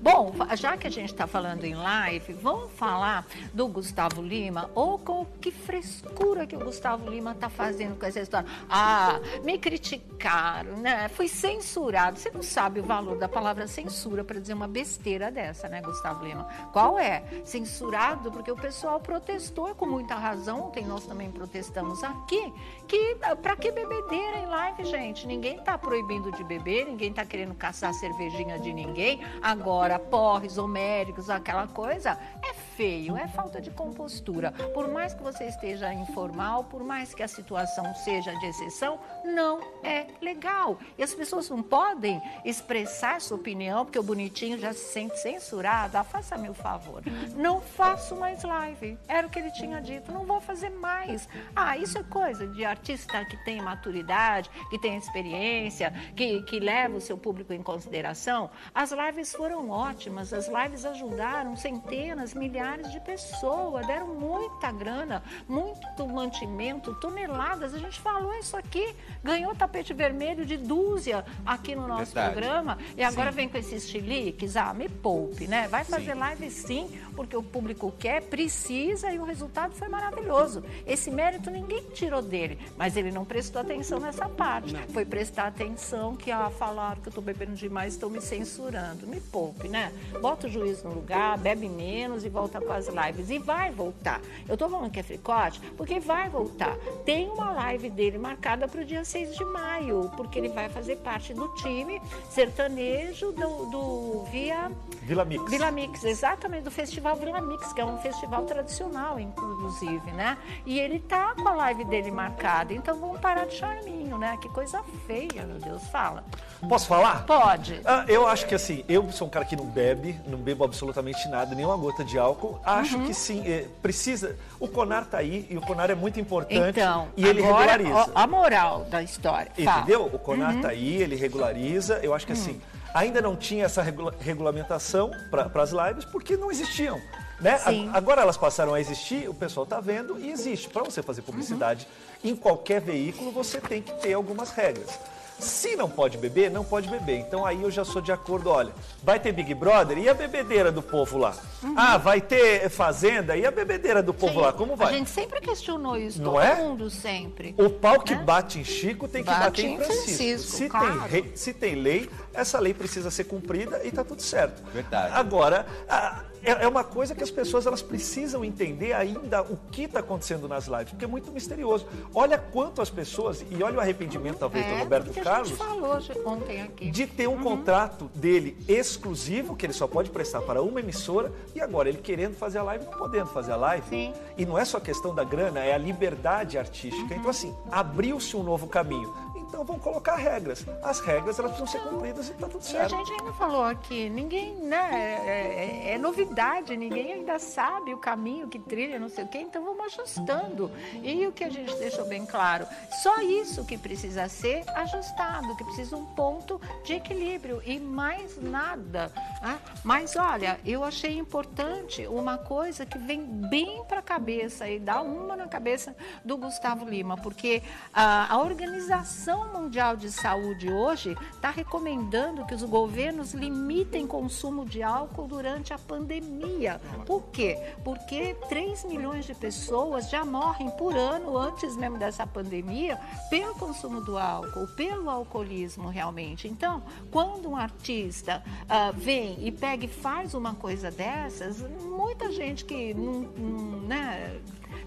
Bom, 0.00 0.32
já 0.56 0.76
que 0.76 0.86
a 0.86 0.90
gente 0.90 1.12
está 1.12 1.26
falando 1.26 1.64
em 1.64 1.74
live, 1.74 2.32
vamos 2.34 2.72
falar 2.72 3.26
do 3.52 3.66
Gustavo 3.68 4.22
Lima 4.22 4.70
ou 4.74 4.98
com 4.98 5.26
que 5.40 5.50
frescura 5.50 6.46
que 6.46 6.56
o 6.56 6.58
Gustavo 6.58 7.08
Lima 7.08 7.32
está 7.32 7.48
fazendo 7.48 7.98
com 7.98 8.06
essa 8.06 8.20
história. 8.20 8.48
Ah, 8.68 9.20
me 9.42 9.58
criticaram, 9.58 10.76
né? 10.76 11.08
Fui 11.08 11.28
censurado. 11.28 12.18
Você 12.18 12.30
não 12.30 12.42
sabe 12.42 12.80
o 12.80 12.82
valor 12.82 13.18
da 13.18 13.28
palavra 13.28 13.66
censura 13.66 14.24
para 14.24 14.40
dizer 14.40 14.54
uma 14.54 14.68
besteira 14.68 15.30
dessa, 15.30 15.68
né, 15.68 15.80
Gustavo 15.80 16.24
Lima? 16.24 16.44
Qual 16.72 16.98
é? 16.98 17.22
Censurado 17.44 18.30
porque 18.30 18.50
o 18.50 18.56
pessoal 18.56 19.00
protestou 19.00 19.74
com 19.74 19.86
muita 19.86 20.14
razão. 20.14 20.68
Ontem 20.68 20.84
nós 20.84 21.06
também 21.06 21.30
protestamos 21.30 22.02
aqui 22.02 22.52
que 22.88 23.16
para 23.42 23.56
que 23.56 23.70
bebedeira 23.70 24.38
em 24.38 24.46
live, 24.46 24.84
gente? 24.84 25.26
Ninguém 25.26 25.56
está 25.58 25.76
proibindo 25.76 26.30
de 26.32 26.42
beber, 26.44 26.86
ninguém 26.86 27.10
está 27.10 27.24
querendo 27.24 27.54
caçar 27.54 27.92
cervejinha 27.94 28.58
de 28.58 28.72
ninguém. 28.72 29.20
Agora, 29.42 29.73
porres, 30.10 30.58
homéricos, 30.58 31.30
aquela 31.30 31.66
coisa, 31.66 32.18
é 32.42 32.54
feio, 32.76 33.16
é 33.16 33.28
falta 33.28 33.60
de 33.60 33.70
compostura. 33.70 34.52
Por 34.72 34.88
mais 34.88 35.14
que 35.14 35.22
você 35.22 35.44
esteja 35.44 35.92
informal, 35.92 36.64
por 36.64 36.82
mais 36.82 37.14
que 37.14 37.22
a 37.22 37.28
situação 37.28 37.94
seja 37.94 38.32
de 38.38 38.46
exceção, 38.46 38.98
não 39.24 39.60
é 39.82 40.06
legal. 40.20 40.78
E 40.98 41.02
as 41.02 41.14
pessoas 41.14 41.48
não 41.48 41.62
podem 41.62 42.20
expressar 42.44 43.20
sua 43.20 43.36
opinião, 43.36 43.84
porque 43.84 43.98
o 43.98 44.02
bonitinho 44.02 44.58
já 44.58 44.72
se 44.72 44.92
sente 44.92 45.18
censurado. 45.18 45.96
Ah, 45.96 46.04
faça-me 46.04 46.48
o 46.48 46.54
favor. 46.54 47.02
Não 47.36 47.60
faço 47.60 48.16
mais 48.16 48.42
live. 48.42 48.98
Era 49.06 49.26
o 49.26 49.30
que 49.30 49.38
ele 49.38 49.50
tinha 49.52 49.80
dito. 49.80 50.10
Não 50.12 50.24
vou 50.24 50.40
fazer 50.40 50.70
mais. 50.70 51.28
Ah, 51.54 51.76
isso 51.76 51.98
é 51.98 52.02
coisa 52.02 52.46
de 52.46 52.64
artista 52.64 53.24
que 53.24 53.36
tem 53.44 53.60
maturidade, 53.60 54.50
que 54.70 54.78
tem 54.78 54.96
experiência, 54.96 55.92
que, 56.16 56.42
que 56.42 56.58
leva 56.58 56.96
o 56.96 57.00
seu 57.00 57.16
público 57.16 57.52
em 57.52 57.62
consideração. 57.62 58.50
As 58.74 58.90
lives 58.90 59.32
foram 59.32 59.53
ótimas. 59.62 60.32
As 60.32 60.48
lives 60.48 60.84
ajudaram 60.84 61.56
centenas, 61.56 62.34
milhares 62.34 62.90
de 62.92 63.00
pessoas, 63.00 63.86
deram 63.86 64.08
muita 64.08 64.70
grana, 64.72 65.22
muito 65.48 66.06
mantimento, 66.06 66.94
toneladas. 66.96 67.74
A 67.74 67.78
gente 67.78 68.00
falou 68.00 68.34
isso 68.34 68.56
aqui. 68.56 68.94
Ganhou 69.22 69.54
tapete 69.54 69.92
vermelho 69.92 70.44
de 70.44 70.56
dúzia 70.56 71.24
aqui 71.44 71.74
no 71.74 71.86
nosso 71.86 72.12
Verdade. 72.12 72.32
programa. 72.32 72.78
E 72.96 73.02
agora 73.02 73.30
vem 73.30 73.48
com 73.48 73.56
esses 73.58 73.88
chiliques. 73.88 74.56
Ah, 74.56 74.72
me 74.74 74.88
poupe, 74.88 75.46
né? 75.46 75.68
Vai 75.68 75.84
fazer 75.84 76.14
live 76.14 76.50
sim, 76.50 76.88
porque 77.14 77.36
o 77.36 77.42
público 77.42 77.92
quer, 77.98 78.22
precisa 78.22 79.12
e 79.12 79.18
o 79.18 79.24
resultado 79.24 79.74
foi 79.74 79.88
maravilhoso. 79.88 80.64
Esse 80.86 81.10
mérito 81.10 81.50
ninguém 81.50 81.82
tirou 81.90 82.22
dele, 82.22 82.58
mas 82.76 82.96
ele 82.96 83.10
não 83.10 83.24
prestou 83.24 83.60
atenção 83.60 83.98
nessa 84.00 84.28
parte. 84.28 84.74
Foi 84.92 85.04
prestar 85.04 85.46
atenção 85.46 86.16
que, 86.16 86.30
ah, 86.30 86.50
falaram 86.50 87.00
que 87.00 87.08
eu 87.08 87.12
tô 87.12 87.20
bebendo 87.20 87.54
demais, 87.54 87.94
estão 87.94 88.10
me 88.10 88.20
censurando. 88.20 89.06
Me 89.06 89.20
poupe, 89.20 89.43
né? 89.68 89.92
Bota 90.20 90.46
o 90.46 90.50
juiz 90.50 90.82
no 90.82 90.92
lugar, 90.92 91.36
bebe 91.38 91.68
menos 91.68 92.24
e 92.24 92.28
volta 92.28 92.60
com 92.60 92.72
as 92.72 92.88
lives. 92.88 93.30
E 93.30 93.38
vai 93.38 93.70
voltar. 93.70 94.20
Eu 94.48 94.56
tô 94.56 94.68
falando 94.68 94.90
que 94.90 95.00
é 95.00 95.02
fricote 95.02 95.60
porque 95.76 95.98
vai 95.98 96.28
voltar. 96.28 96.76
Tem 97.04 97.28
uma 97.28 97.52
live 97.52 97.90
dele 97.90 98.18
marcada 98.18 98.68
para 98.68 98.80
o 98.80 98.84
dia 98.84 99.04
6 99.04 99.36
de 99.36 99.44
maio, 99.44 100.10
porque 100.16 100.38
ele 100.38 100.48
vai 100.48 100.68
fazer 100.68 100.96
parte 100.96 101.34
do 101.34 101.48
time 101.54 102.00
sertanejo 102.30 103.32
do, 103.32 103.66
do 103.66 104.24
Via 104.30 104.70
Vila 105.04 105.24
Mix. 105.24 105.50
Vila 105.50 105.70
Mix, 105.70 106.04
exatamente, 106.04 106.64
do 106.64 106.70
Festival 106.70 107.14
Vila 107.16 107.40
Mix, 107.40 107.72
que 107.74 107.80
é 107.80 107.84
um 107.84 107.98
festival 107.98 108.44
tradicional, 108.46 109.20
inclusive, 109.20 110.10
né? 110.12 110.38
E 110.64 110.78
ele 110.78 110.98
tá 110.98 111.34
com 111.34 111.46
a 111.46 111.54
live 111.54 111.84
dele 111.84 112.10
marcada, 112.10 112.72
então 112.72 112.98
vamos 112.98 113.20
parar 113.20 113.46
de 113.46 113.54
charminho, 113.54 114.16
né? 114.16 114.38
Que 114.40 114.48
coisa 114.48 114.82
feia, 115.06 115.44
meu 115.44 115.58
Deus, 115.58 115.86
fala. 115.88 116.24
Posso 116.66 116.86
falar? 116.86 117.26
Pode. 117.26 117.80
Ah, 117.84 118.06
eu 118.08 118.26
acho 118.26 118.46
que 118.46 118.54
assim, 118.54 118.82
eu 118.88 119.12
sou 119.12 119.26
um 119.26 119.30
cara 119.34 119.44
que 119.44 119.56
não 119.56 119.66
bebe, 119.66 120.18
não 120.26 120.38
bebo 120.38 120.64
absolutamente 120.64 121.28
nada, 121.28 121.54
nenhuma 121.54 121.76
gota 121.76 122.04
de 122.04 122.16
álcool. 122.18 122.60
Acho 122.64 122.96
Uhum. 122.98 123.06
que 123.06 123.12
sim, 123.14 123.42
é, 123.46 123.66
precisa. 123.82 124.36
O 124.60 124.68
Conar 124.68 125.06
tá 125.06 125.18
aí 125.18 125.46
e 125.50 125.58
o 125.58 125.60
Conar 125.60 125.90
é 125.90 125.94
muito 125.94 126.20
importante 126.20 126.78
Então, 126.80 127.08
e 127.16 127.26
ele 127.26 127.44
agora, 127.44 127.72
regulariza. 127.72 128.12
ó, 128.14 128.20
a 128.22 128.26
moral 128.26 128.84
da 128.84 129.02
história. 129.02 129.50
fala. 129.64 129.78
Entendeu? 129.78 130.06
O 130.12 130.18
Conar 130.18 130.54
Uhum. 130.54 130.62
tá 130.62 130.68
aí, 130.68 131.02
ele 131.02 131.16
regulariza. 131.16 131.98
Eu 132.02 132.14
acho 132.14 132.24
que 132.26 132.32
assim, 132.32 132.60
ainda 132.94 133.20
não 133.20 133.34
tinha 133.36 133.64
essa 133.64 133.82
regula- 133.82 134.14
regulamentação 134.20 135.10
para 135.30 135.50
as 135.62 135.70
lives 135.72 136.04
porque 136.04 136.36
não 136.36 136.50
existiam. 136.50 137.00
Né? 137.40 137.58
A- 137.64 137.96
Agora 137.98 138.22
elas 138.22 138.36
passaram 138.36 138.72
a 138.74 138.80
existir, 138.80 139.28
o 139.28 139.34
pessoal 139.34 139.64
está 139.64 139.80
vendo 139.80 140.16
e 140.20 140.30
existe. 140.30 140.68
Para 140.68 140.84
você 140.84 141.02
fazer 141.02 141.22
publicidade 141.22 141.88
em 142.22 142.36
qualquer 142.36 142.80
veículo, 142.80 143.32
você 143.32 143.60
tem 143.60 143.82
que 143.82 143.92
ter 143.94 144.12
algumas 144.12 144.50
regras. 144.50 144.96
Se 145.38 145.74
não 145.76 145.90
pode 145.90 146.16
beber, 146.16 146.50
não 146.50 146.64
pode 146.64 146.88
beber. 146.88 147.18
Então 147.18 147.44
aí 147.44 147.62
eu 147.62 147.70
já 147.70 147.84
sou 147.84 148.00
de 148.00 148.12
acordo, 148.12 148.48
olha, 148.50 148.72
vai 149.02 149.18
ter 149.18 149.32
Big 149.32 149.52
Brother 149.54 149.98
e 149.98 150.08
a 150.08 150.14
bebedeira 150.14 150.70
do 150.70 150.80
povo 150.82 151.18
lá? 151.18 151.34
Ah, 151.76 151.98
vai 151.98 152.20
ter 152.20 152.68
Fazenda 152.70 153.36
e 153.36 153.44
a 153.44 153.50
bebedeira 153.50 154.02
do 154.02 154.14
povo 154.14 154.34
Sim. 154.34 154.40
lá? 154.40 154.52
Como 154.52 154.76
vai? 154.76 154.94
A 154.94 154.96
gente 154.96 155.10
sempre 155.10 155.40
questionou 155.40 155.96
isso, 155.96 156.22
Não 156.22 156.32
todo 156.32 156.40
é? 156.42 156.54
mundo 156.54 156.88
sempre. 156.88 157.54
O 157.58 157.68
pau 157.68 158.00
que 158.00 158.14
Né? 158.14 158.22
bate 158.22 158.58
em 158.60 158.64
Chico 158.64 159.06
tem 159.08 159.22
que 159.22 159.30
Bate 159.30 159.40
bater 159.44 159.64
em 159.64 159.74
em 159.74 159.76
Francisco. 159.78 160.04
Francisco, 160.04 160.56
se, 160.56 160.68
claro. 160.68 161.00
tem 161.00 161.08
rei- 161.08 161.32
se 161.34 161.52
tem 161.52 161.74
lei, 161.74 162.08
essa 162.34 162.58
lei 162.58 162.74
precisa 162.74 163.10
ser 163.10 163.24
cumprida 163.24 163.80
e 163.84 163.88
está 163.88 164.04
tudo 164.04 164.20
certo. 164.22 164.62
Verdade. 164.72 165.12
Agora, 165.14 165.66
a- 165.88 166.22
é 166.46 166.64
é 166.64 166.68
uma 166.68 166.84
coisa 166.84 167.14
que 167.14 167.22
as 167.22 167.30
pessoas 167.30 167.64
elas 167.66 167.80
precisam 167.80 168.44
entender 168.44 168.92
ainda 168.92 169.40
o 169.42 169.56
que 169.72 169.84
está 169.84 170.00
acontecendo 170.00 170.46
nas 170.46 170.66
lives, 170.66 170.90
porque 170.90 171.06
é 171.06 171.08
muito 171.08 171.32
misterioso. 171.32 171.86
Olha 172.14 172.36
quanto 172.36 172.82
as 172.82 172.90
pessoas, 172.90 173.42
e 173.50 173.62
olha 173.62 173.78
o 173.78 173.80
arrependimento 173.80 174.36
talvez 174.40 174.66
do 174.66 174.72
É, 174.72 174.78
Roberto 174.80 175.06
porque 175.06 175.20
a 175.20 175.24
Carlos, 175.24 175.48
gente 175.48 175.56
falou 175.58 175.98
ontem 176.26 176.60
aqui. 176.60 176.90
de 176.90 177.06
ter 177.06 177.26
um 177.28 177.42
contrato 177.42 178.10
dele 178.14 178.58
exclusivo, 178.68 179.56
que 179.56 179.64
ele 179.64 179.72
só 179.72 179.86
pode 179.86 180.10
prestar 180.10 180.42
para 180.42 180.60
uma 180.62 180.80
emissora, 180.80 181.32
e 181.54 181.60
agora 181.62 181.88
ele 181.88 181.96
querendo 181.98 182.34
fazer 182.36 182.58
a 182.58 182.62
live, 182.62 182.84
não 182.84 182.92
podendo 182.92 183.26
fazer 183.28 183.52
a 183.52 183.56
live. 183.56 183.86
Sim. 183.88 184.12
E 184.36 184.44
não 184.44 184.58
é 184.58 184.66
só 184.66 184.78
questão 184.78 185.14
da 185.14 185.24
grana, 185.24 185.60
é 185.60 185.72
a 185.74 185.78
liberdade 185.78 186.58
artística. 186.58 187.14
Então, 187.14 187.30
assim, 187.30 187.54
abriu-se 187.72 188.36
um 188.36 188.42
novo 188.42 188.66
caminho. 188.66 189.12
Então, 189.54 189.64
vão 189.64 189.78
colocar 189.78 190.16
regras. 190.16 190.66
As 190.82 190.98
regras, 190.98 191.38
elas 191.38 191.52
precisam 191.52 191.80
ser 191.80 191.88
cumpridas 191.88 192.28
e 192.28 192.32
está 192.32 192.48
tudo 192.48 192.60
E 192.64 192.66
a 192.76 192.88
certo. 192.88 192.96
gente 192.96 193.12
ainda 193.20 193.32
falou 193.34 193.62
aqui, 193.62 194.10
ninguém, 194.10 194.56
né, 194.56 195.22
é, 195.24 195.90
é- 195.90 195.94
é 195.94 195.98
novidade, 195.98 196.76
ninguém 196.76 197.12
ainda 197.12 197.38
sabe 197.38 197.94
o 197.94 197.98
caminho 197.98 198.48
que 198.48 198.58
trilha, 198.58 198.98
não 198.98 199.08
sei 199.08 199.22
o 199.22 199.28
quê, 199.28 199.38
então 199.38 199.64
vamos 199.64 199.84
ajustando. 199.94 200.72
E 201.04 201.24
o 201.24 201.30
que 201.30 201.44
a 201.44 201.48
gente 201.50 201.72
deixou 201.76 202.04
bem 202.06 202.26
claro, 202.26 202.66
só 203.00 203.20
isso 203.20 203.64
que 203.64 203.78
precisa 203.78 204.28
ser 204.28 204.64
ajustado, 204.74 205.54
que 205.56 205.62
precisa 205.62 205.96
um 205.96 206.04
ponto 206.04 206.60
de 206.84 206.94
equilíbrio 206.94 207.62
e 207.64 207.78
mais 207.78 208.36
nada. 208.42 209.12
né? 209.40 209.60
Mas 209.84 210.16
olha, 210.16 210.58
eu 210.64 210.82
achei 210.82 211.16
importante 211.16 212.04
uma 212.08 212.38
coisa 212.38 212.84
que 212.84 212.98
vem 212.98 213.22
bem 213.22 213.84
para 213.84 214.00
a 214.00 214.02
cabeça 214.02 214.68
e 214.68 214.80
dá 214.80 215.00
uma 215.00 215.36
na 215.36 215.46
cabeça 215.46 215.94
do 216.24 216.36
Gustavo 216.36 216.84
Lima, 216.84 217.16
porque 217.18 217.62
a, 217.92 218.34
a 218.34 218.38
Organização 218.40 219.43
Mundial 219.52 219.96
de 219.96 220.10
Saúde 220.10 220.70
hoje 220.70 221.16
está 221.32 221.50
recomendando 221.50 222.44
que 222.46 222.54
os 222.54 222.62
governos 222.62 223.32
limitem 223.32 224.06
consumo 224.06 224.64
de 224.64 224.82
álcool 224.82 225.26
durante 225.26 225.72
a 225.72 225.78
pandemia. 225.78 226.80
Por 227.06 227.24
quê? 227.32 227.74
Porque 227.82 228.34
3 228.48 228.84
milhões 228.84 229.24
de 229.24 229.34
pessoas 229.34 230.08
já 230.08 230.24
morrem 230.24 230.70
por 230.70 230.96
ano 230.96 231.36
antes 231.36 231.76
mesmo 231.76 231.98
dessa 231.98 232.26
pandemia 232.26 232.98
pelo 233.30 233.54
consumo 233.54 234.00
do 234.00 234.18
álcool, 234.18 234.66
pelo 234.76 235.10
alcoolismo 235.10 235.88
realmente. 235.88 236.48
Então, 236.48 236.82
quando 237.10 237.48
um 237.48 237.56
artista 237.56 238.42
ah, 238.68 238.92
vem 238.92 239.36
e 239.46 239.50
pega 239.50 239.84
e 239.84 239.88
faz 239.88 240.34
uma 240.34 240.54
coisa 240.54 240.90
dessas, 240.90 241.58
muita 241.82 242.30
gente 242.32 242.64
que 242.64 242.94
não, 242.94 243.20
não, 243.22 243.80
né, 243.80 244.40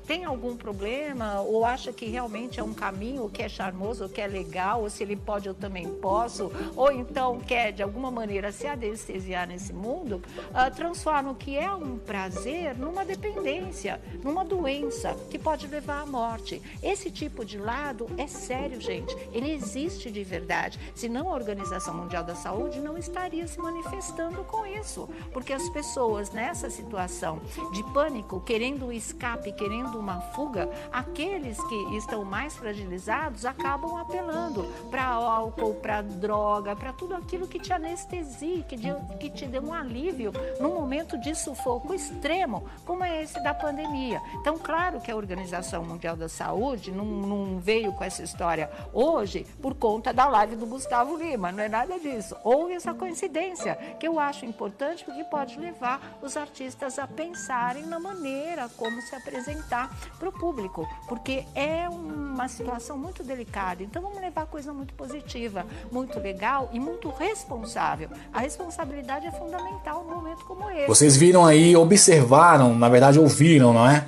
tem 0.07 0.23
algum 0.23 0.55
problema 0.55 1.41
ou 1.41 1.65
acha 1.65 1.91
que 1.91 2.05
realmente 2.05 2.59
é 2.59 2.63
um 2.63 2.73
caminho 2.73 3.29
que 3.29 3.43
é 3.43 3.49
charmoso, 3.49 4.07
que 4.07 4.21
é 4.21 4.27
legal, 4.27 4.81
ou 4.81 4.89
se 4.89 5.03
ele 5.03 5.17
pode, 5.17 5.47
eu 5.47 5.53
também 5.53 5.87
posso, 5.95 6.49
ou 6.75 6.91
então 6.91 7.39
quer 7.39 7.73
de 7.73 7.83
alguma 7.83 8.09
maneira 8.09 8.51
se 8.51 8.65
anestesiar 8.65 9.47
nesse 9.47 9.73
mundo, 9.73 10.21
ah, 10.53 10.71
transforma 10.71 11.31
o 11.31 11.35
que 11.35 11.57
é 11.57 11.71
um 11.73 11.97
prazer 11.97 12.77
numa 12.77 13.03
dependência, 13.03 13.99
numa 14.23 14.45
doença 14.45 15.13
que 15.29 15.37
pode 15.37 15.67
levar 15.67 16.01
à 16.01 16.05
morte. 16.05 16.61
Esse 16.81 17.11
tipo 17.11 17.43
de 17.43 17.57
lado 17.57 18.07
é 18.17 18.27
sério, 18.27 18.79
gente. 18.79 19.15
Ele 19.33 19.51
existe 19.51 20.09
de 20.09 20.23
verdade. 20.23 20.79
Senão 20.95 21.29
a 21.29 21.35
Organização 21.35 21.93
Mundial 21.93 22.23
da 22.23 22.35
Saúde 22.35 22.79
não 22.79 22.97
estaria 22.97 23.45
se 23.47 23.59
manifestando 23.59 24.43
com 24.45 24.65
isso, 24.65 25.09
porque 25.33 25.51
as 25.51 25.67
pessoas 25.69 26.31
nessa 26.31 26.69
situação 26.69 27.41
de 27.73 27.83
pânico, 27.91 28.39
querendo 28.39 28.85
um 28.85 28.91
escape, 28.91 29.51
querendo 29.51 29.96
uma 29.99 30.21
fuga, 30.33 30.69
aqueles 30.91 31.61
que 31.63 31.95
estão 31.97 32.23
mais 32.23 32.55
fragilizados 32.55 33.45
acabam 33.45 33.97
apelando 33.97 34.63
para 34.89 35.05
álcool, 35.05 35.75
para 35.75 36.01
droga, 36.01 36.75
para 36.75 36.93
tudo 36.93 37.15
aquilo 37.15 37.47
que 37.47 37.59
te 37.59 37.71
anestesie, 37.73 38.63
que, 38.67 38.75
de- 38.75 38.93
que 39.19 39.29
te 39.29 39.45
dê 39.45 39.59
um 39.59 39.73
alívio 39.73 40.31
num 40.59 40.73
momento 40.75 41.17
de 41.17 41.33
sufoco 41.35 41.93
extremo, 41.93 42.67
como 42.85 43.03
é 43.03 43.21
esse 43.23 43.41
da 43.43 43.53
pandemia. 43.53 44.21
Então, 44.35 44.57
claro 44.57 44.99
que 45.01 45.11
a 45.11 45.15
Organização 45.15 45.83
Mundial 45.83 46.15
da 46.15 46.29
Saúde 46.29 46.91
não, 46.91 47.05
não 47.05 47.59
veio 47.59 47.91
com 47.93 48.03
essa 48.03 48.23
história 48.23 48.69
hoje 48.93 49.45
por 49.61 49.73
conta 49.75 50.13
da 50.13 50.27
live 50.27 50.55
do 50.55 50.65
Gustavo 50.65 51.15
Lima, 51.17 51.51
não 51.51 51.63
é 51.63 51.69
nada 51.69 51.99
disso. 51.99 52.35
Houve 52.43 52.73
essa 52.73 52.93
coincidência, 52.93 53.75
que 53.99 54.07
eu 54.07 54.19
acho 54.19 54.45
importante 54.45 55.03
porque 55.03 55.23
pode 55.25 55.59
levar 55.59 56.17
os 56.21 56.35
artistas 56.37 56.97
a 56.99 57.07
pensarem 57.07 57.85
na 57.85 57.99
maneira 57.99 58.69
como 58.77 59.01
se 59.01 59.15
apresentar 59.15 59.86
para 60.19 60.29
o 60.29 60.31
público, 60.31 60.87
porque 61.07 61.43
é 61.55 61.87
uma 61.89 62.47
situação 62.47 62.97
muito 62.97 63.23
delicada. 63.23 63.83
Então 63.83 64.01
vamos 64.01 64.19
levar 64.19 64.45
coisa 64.47 64.73
muito 64.73 64.93
positiva, 64.93 65.65
muito 65.91 66.19
legal 66.19 66.69
e 66.71 66.79
muito 66.79 67.09
responsável. 67.09 68.09
A 68.33 68.39
responsabilidade 68.39 69.27
é 69.27 69.31
fundamental 69.31 70.03
num 70.03 70.15
momento 70.15 70.45
como 70.45 70.69
esse. 70.69 70.87
Vocês 70.87 71.17
viram 71.17 71.45
aí, 71.45 71.75
observaram, 71.75 72.75
na 72.75 72.89
verdade 72.89 73.19
ouviram, 73.19 73.73
não 73.73 73.89
é? 73.89 74.05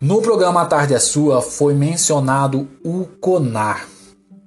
No 0.00 0.20
programa 0.20 0.62
A 0.62 0.66
Tarde 0.66 0.94
é 0.94 0.98
Sua 0.98 1.40
foi 1.40 1.72
mencionado 1.72 2.68
o 2.84 3.06
CONAR. 3.20 3.86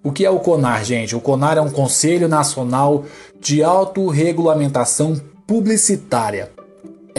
O 0.03 0.11
que 0.11 0.25
é 0.25 0.29
o 0.29 0.39
CONAR, 0.39 0.83
gente? 0.83 1.15
O 1.15 1.19
CONAR 1.19 1.57
é 1.57 1.61
um 1.61 1.71
Conselho 1.71 2.27
Nacional 2.27 3.05
de 3.39 3.63
Autorregulamentação 3.63 5.19
Publicitária. 5.47 6.56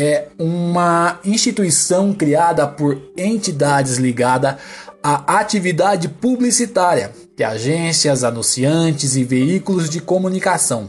É 0.01 0.29
uma 0.39 1.19
instituição 1.25 2.13
criada 2.13 2.69
por 2.69 3.01
entidades 3.17 3.97
ligadas 3.97 4.55
à 5.03 5.39
atividade 5.39 6.09
publicitária, 6.09 7.11
de 7.37 7.43
agências, 7.43 8.23
anunciantes 8.23 9.17
e 9.17 9.25
veículos 9.25 9.91
de 9.91 10.01
comunicação 10.01 10.89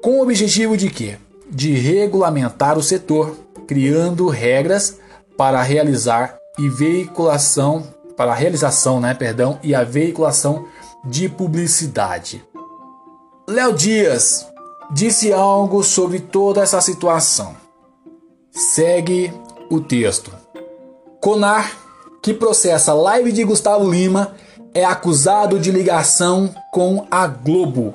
com 0.00 0.18
o 0.18 0.22
objetivo 0.22 0.76
de 0.76 0.88
quê? 0.88 1.18
De 1.50 1.74
regulamentar 1.74 2.78
o 2.78 2.82
setor, 2.82 3.36
criando 3.66 4.28
regras 4.28 4.98
para 5.36 5.62
realizar 5.62 6.38
e 6.58 6.68
veiculação, 6.68 7.86
para 8.16 8.32
a 8.32 8.34
realização, 8.34 9.00
né, 9.00 9.14
perdão, 9.14 9.58
e 9.62 9.74
a 9.74 9.84
veiculação 9.84 10.66
de 11.04 11.28
publicidade. 11.28 12.42
Léo 13.48 13.74
Dias 13.74 14.46
disse 14.92 15.32
algo 15.32 15.82
sobre 15.82 16.18
toda 16.18 16.62
essa 16.62 16.80
situação. 16.80 17.54
Segue 18.52 19.32
o 19.70 19.80
texto. 19.80 20.32
Conar, 21.20 21.72
que 22.22 22.34
processa 22.34 22.92
live 22.92 23.30
de 23.30 23.44
Gustavo 23.44 23.88
Lima, 23.88 24.34
é 24.74 24.84
acusado 24.84 25.58
de 25.58 25.70
ligação 25.70 26.52
com 26.72 27.06
a 27.10 27.26
Globo. 27.26 27.94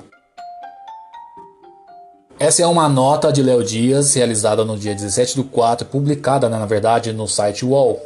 Essa 2.38 2.62
é 2.62 2.66
uma 2.66 2.88
nota 2.88 3.32
de 3.32 3.42
Léo 3.42 3.64
Dias, 3.64 4.14
realizada 4.14 4.64
no 4.64 4.78
dia 4.78 4.94
17 4.94 5.36
do 5.36 5.44
4, 5.44 5.86
publicada, 5.88 6.48
né, 6.48 6.58
na 6.58 6.66
verdade, 6.66 7.12
no 7.12 7.26
site 7.26 7.64
UOL. 7.64 8.00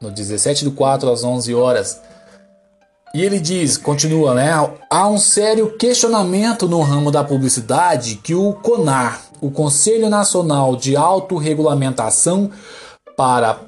No 0.00 0.10
17 0.10 0.64
do 0.64 0.72
4, 0.72 1.10
às 1.10 1.22
11 1.24 1.54
horas. 1.54 2.00
E 3.12 3.22
ele 3.22 3.40
diz, 3.40 3.76
continua, 3.76 4.34
né? 4.34 4.50
Há 4.88 5.08
um 5.08 5.18
sério 5.18 5.76
questionamento 5.76 6.68
no 6.68 6.80
ramo 6.80 7.10
da 7.10 7.24
publicidade 7.24 8.16
que 8.16 8.34
o 8.34 8.52
CONAR, 8.52 9.20
o 9.40 9.50
Conselho 9.50 10.08
Nacional 10.08 10.76
de 10.76 10.96
Autorregulamentação 10.96 12.50
para 13.16 13.58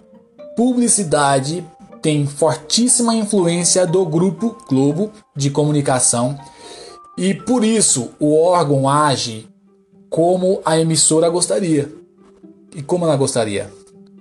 Publicidade, 0.57 1.67
tem 2.01 2.27
fortíssima 2.27 3.15
influência 3.15 3.87
do 3.87 4.05
Grupo 4.05 4.57
Globo 4.69 5.11
de 5.37 5.51
Comunicação 5.51 6.39
e 7.17 7.33
por 7.33 7.65
isso 7.65 8.11
o 8.19 8.37
órgão 8.37 8.89
age 8.89 9.49
como 10.11 10.61
a 10.65 10.79
emissora 10.79 11.29
gostaria. 11.29 11.93
E 12.75 12.83
como 12.83 13.05
ela 13.05 13.17
gostaria? 13.17 13.73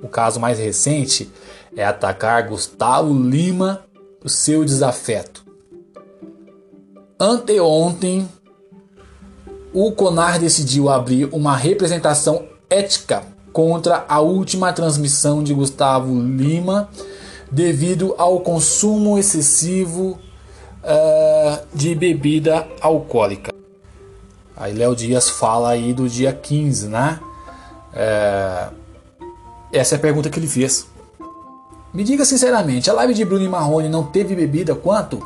O 0.02 0.08
caso 0.08 0.40
mais 0.40 0.60
recente 0.60 1.30
é 1.76 1.86
atacar 1.86 2.48
Gustavo 2.48 3.14
Lima, 3.14 3.84
o 4.24 4.30
seu 4.30 4.64
desafeto. 4.64 5.44
Anteontem, 7.20 8.28
o 9.74 9.92
CONAR 9.92 10.40
decidiu 10.40 10.90
abrir 10.90 11.30
uma 11.32 11.56
representação 11.56 12.46
ética 12.70 13.24
contra 13.54 14.06
a 14.08 14.20
última 14.20 14.72
transmissão 14.74 15.44
de 15.44 15.54
Gustavo 15.54 16.20
Lima 16.20 16.90
devido 17.52 18.16
ao 18.18 18.40
consumo 18.40 19.18
excessivo 19.18 20.18
eh, 20.84 21.64
de 21.74 21.94
bebida 21.94 22.68
alcoólica. 22.80 23.52
Aí 24.56 24.74
Léo 24.74 24.96
Dias 24.96 25.30
fala 25.30 25.72
aí 25.72 25.94
do 25.94 26.08
dia 26.08 26.32
15, 26.32 26.88
né? 26.88 27.20
É... 27.94 28.70
Essa 29.74 29.96
é 29.96 29.98
a 29.98 30.00
pergunta 30.00 30.30
que 30.30 30.38
ele 30.38 30.48
fez. 30.48 30.88
Me 31.94 32.06
diga 32.06 32.24
sinceramente, 32.24 32.90
a 32.90 32.94
live 32.94 33.14
de 33.14 33.26
Bruno 33.26 33.44
e 33.44 33.50
Marrone 33.50 33.90
não 33.90 34.04
teve 34.04 34.34
bebida 34.34 34.74
quanto? 34.74 35.22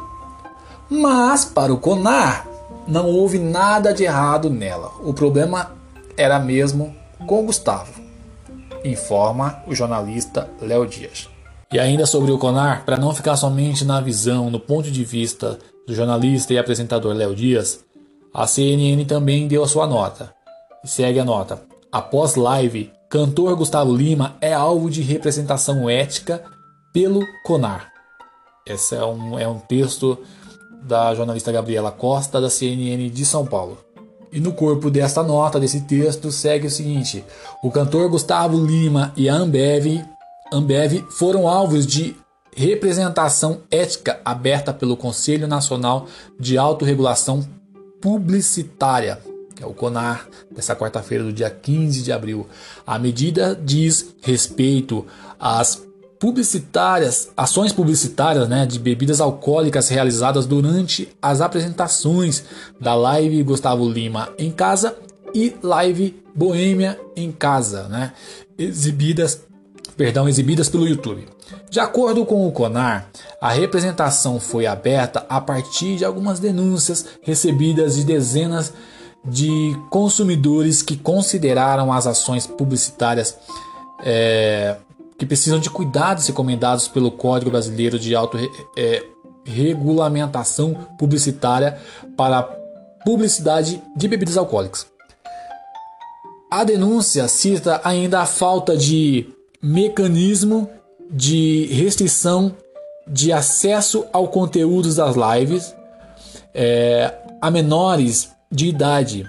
Mas 0.89 1.45
para 1.45 1.71
o 1.71 1.77
Conar, 1.77 2.47
não 2.87 3.07
houve 3.07 3.37
nada 3.37 3.93
de 3.93 4.03
errado 4.03 4.49
nela. 4.49 4.91
O 5.03 5.13
problema 5.13 5.71
era 6.17 6.39
mesmo 6.39 6.95
com 7.27 7.45
Gustavo, 7.45 8.01
informa 8.83 9.61
o 9.67 9.75
jornalista 9.75 10.49
Léo 10.59 10.87
Dias. 10.87 11.29
E 11.71 11.79
ainda 11.79 12.07
sobre 12.07 12.31
o 12.31 12.37
Conar, 12.37 12.83
para 12.83 12.97
não 12.97 13.13
ficar 13.13 13.35
somente 13.35 13.85
na 13.85 14.01
visão, 14.01 14.49
no 14.49 14.59
ponto 14.59 14.89
de 14.89 15.03
vista 15.03 15.59
do 15.87 15.93
jornalista 15.93 16.51
e 16.51 16.57
apresentador 16.57 17.13
Léo 17.13 17.35
Dias, 17.35 17.83
a 18.33 18.47
CNN 18.47 19.05
também 19.05 19.47
deu 19.47 19.63
a 19.63 19.67
sua 19.67 19.85
nota. 19.85 20.33
E 20.83 20.87
segue 20.87 21.19
a 21.19 21.25
nota. 21.25 21.61
Após 21.91 22.35
live, 22.35 22.91
cantor 23.09 23.55
Gustavo 23.55 23.95
Lima 23.95 24.35
é 24.41 24.53
alvo 24.53 24.89
de 24.89 25.01
representação 25.01 25.89
ética 25.89 26.43
pelo 26.95 27.27
Conar. 27.43 27.91
Esse 28.65 28.95
é 28.95 29.03
um, 29.03 29.37
é 29.37 29.45
um 29.45 29.59
texto 29.59 30.17
da 30.81 31.13
jornalista 31.13 31.51
Gabriela 31.51 31.91
Costa, 31.91 32.39
da 32.39 32.49
CNN 32.49 33.09
de 33.09 33.25
São 33.25 33.45
Paulo. 33.45 33.77
E 34.31 34.39
no 34.39 34.53
corpo 34.53 34.89
desta 34.89 35.21
nota, 35.21 35.59
desse 35.59 35.81
texto, 35.81 36.31
segue 36.31 36.67
o 36.67 36.71
seguinte: 36.71 37.21
o 37.61 37.69
cantor 37.69 38.09
Gustavo 38.09 38.57
Lima 38.65 39.11
e 39.17 39.27
a 39.27 39.35
Ambev, 39.35 40.05
Ambev 40.53 41.03
foram 41.09 41.49
alvos 41.49 41.85
de 41.85 42.15
representação 42.55 43.59
ética 43.69 44.21
aberta 44.23 44.73
pelo 44.73 44.95
Conselho 44.95 45.49
Nacional 45.49 46.07
de 46.39 46.57
Autorregulação 46.57 47.45
Publicitária, 48.01 49.19
que 49.53 49.61
é 49.61 49.67
o 49.67 49.73
CONAR, 49.73 50.29
dessa 50.49 50.73
quarta-feira 50.73 51.25
do 51.25 51.33
dia 51.33 51.49
15 51.49 52.01
de 52.01 52.13
abril. 52.13 52.47
A 52.87 52.97
medida 52.97 53.53
diz 53.53 54.15
respeito 54.21 55.05
às 55.37 55.85
publicitárias, 56.25 57.29
ações 57.37 57.71
publicitárias 57.71 58.49
né, 58.49 58.65
de 58.65 58.79
bebidas 58.79 59.21
alcoólicas 59.21 59.89
realizadas 59.89 60.47
durante 60.47 61.07
as 61.21 61.39
apresentações 61.39 62.43
da 62.81 62.95
live 62.95 63.43
Gustavo 63.43 63.87
Lima 63.87 64.29
em 64.35 64.49
casa 64.49 64.97
e 65.35 65.55
live 65.61 66.19
Boêmia 66.33 66.99
em 67.15 67.31
casa, 67.31 67.87
né, 67.89 68.11
exibidas, 68.57 69.41
perdão, 69.95 70.27
exibidas 70.27 70.67
pelo 70.67 70.87
YouTube. 70.87 71.27
De 71.69 71.79
acordo 71.79 72.25
com 72.25 72.47
o 72.47 72.51
Conar, 72.51 73.07
a 73.39 73.51
representação 73.51 74.39
foi 74.39 74.65
aberta 74.65 75.27
a 75.29 75.39
partir 75.39 75.95
de 75.95 76.05
algumas 76.05 76.39
denúncias 76.39 77.05
recebidas 77.21 77.97
de 77.97 78.03
dezenas 78.03 78.73
de 79.23 79.77
consumidores 79.91 80.81
que 80.81 80.97
consideraram 80.97 81.93
as 81.93 82.07
ações 82.07 82.47
publicitárias 82.47 83.37
é, 84.03 84.75
que 85.17 85.25
precisam 85.25 85.59
de 85.59 85.69
cuidados 85.69 86.27
recomendados 86.27 86.87
pelo 86.87 87.11
Código 87.11 87.51
Brasileiro 87.51 87.97
de 87.97 88.15
Autorregulamentação 88.15 90.71
é, 90.71 90.75
Publicitária 90.97 91.79
para 92.17 92.43
publicidade 93.05 93.81
de 93.95 94.07
bebidas 94.07 94.37
alcoólicas. 94.37 94.87
A 96.51 96.63
denúncia 96.63 97.27
cita 97.27 97.81
ainda 97.83 98.21
a 98.21 98.25
falta 98.25 98.77
de 98.77 99.27
mecanismo 99.61 100.69
de 101.09 101.67
restrição 101.71 102.55
de 103.07 103.31
acesso 103.31 104.05
ao 104.11 104.27
conteúdo 104.27 104.93
das 104.93 105.15
lives 105.15 105.75
é, 106.53 107.13
a 107.41 107.51
menores 107.51 108.31
de 108.51 108.67
idade 108.67 109.27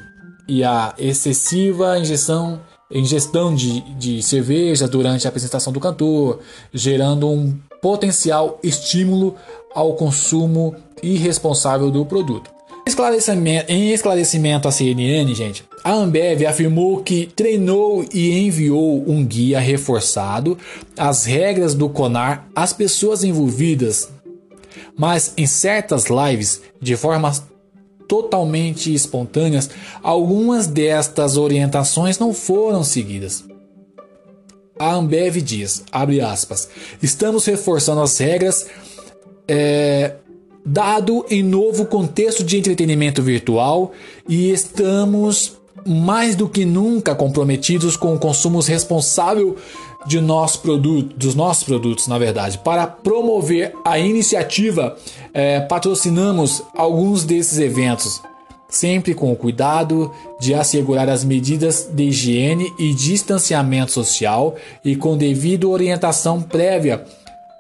e 0.49 0.62
a 0.62 0.94
excessiva 0.96 1.99
injeção 1.99 2.61
ingestão 2.90 3.55
de, 3.55 3.81
de 3.94 4.22
cerveja 4.22 4.87
durante 4.87 5.27
a 5.27 5.29
apresentação 5.29 5.72
do 5.72 5.81
cantor, 5.81 6.40
gerando 6.72 7.29
um 7.29 7.59
potencial 7.81 8.59
estímulo 8.62 9.35
ao 9.75 9.94
consumo 9.94 10.75
irresponsável 11.03 11.90
do 11.90 12.05
produto. 12.07 12.51
Esclarecimento, 12.87 13.70
em 13.70 13.90
esclarecimento 13.90 14.68
à 14.68 14.70
CNN, 14.70 15.35
gente, 15.35 15.64
a 15.83 15.92
Ambev 15.92 16.46
afirmou 16.46 17.03
que 17.03 17.27
treinou 17.35 18.05
e 18.14 18.46
enviou 18.46 19.05
um 19.09 19.25
guia 19.25 19.59
reforçado 19.59 20.57
as 20.96 21.25
regras 21.25 21.75
do 21.75 21.88
CONAR 21.88 22.46
às 22.55 22.72
pessoas 22.72 23.25
envolvidas, 23.25 24.09
mas 24.96 25.33
em 25.37 25.46
certas 25.46 26.07
lives, 26.07 26.62
de 26.81 26.96
forma 26.96 27.33
totalmente 28.07 28.92
espontâneas, 28.92 29.71
algumas 30.03 30.66
destas 30.66 31.37
orientações 31.37 32.19
não 32.19 32.33
foram 32.33 32.83
seguidas. 32.83 33.45
A 34.79 34.95
Ambev 34.95 35.37
diz, 35.37 35.83
abre 35.90 36.21
aspas, 36.21 36.69
estamos 37.03 37.45
reforçando 37.47 38.03
as 38.03 38.19
regras 38.19 38.66
é, 39.49 40.14
dado 40.64 41.25
em 41.31 41.42
novo 41.42 41.87
contexto 41.87 42.45
de 42.45 42.59
entretenimento 42.59 43.23
virtual 43.23 43.92
e 44.29 44.51
estamos 44.51 45.57
mais 45.87 46.35
do 46.35 46.49
que 46.49 46.64
nunca 46.64 47.14
comprometidos 47.14 47.97
com 47.97 48.14
o 48.14 48.19
consumo 48.19 48.61
responsável 48.61 49.57
de 50.07 50.21
nosso 50.21 50.61
produto, 50.61 51.16
dos 51.16 51.35
nossos 51.35 51.64
produtos, 51.64 52.07
na 52.07 52.19
verdade. 52.19 52.59
Para 52.59 52.87
promover 52.87 53.75
a 53.85 53.99
iniciativa, 53.99 54.97
é, 55.35 55.61
patrocinamos 55.61 56.62
alguns 56.75 57.25
desses 57.25 57.59
eventos, 57.59 58.23
sempre 58.69 59.14
com 59.14 59.33
o 59.33 59.37
cuidado 59.37 60.12
de 60.40 60.55
assegurar 60.55 61.09
as 61.09 61.25
medidas 61.25 61.88
de 61.92 62.05
higiene 62.05 62.73
e 62.79 62.95
distanciamento 62.95 63.92
social 63.92 64.55
e 64.85 64.97
com 64.97 65.16
devida 65.16 65.66
orientação 65.69 66.42
prévia 66.42 67.05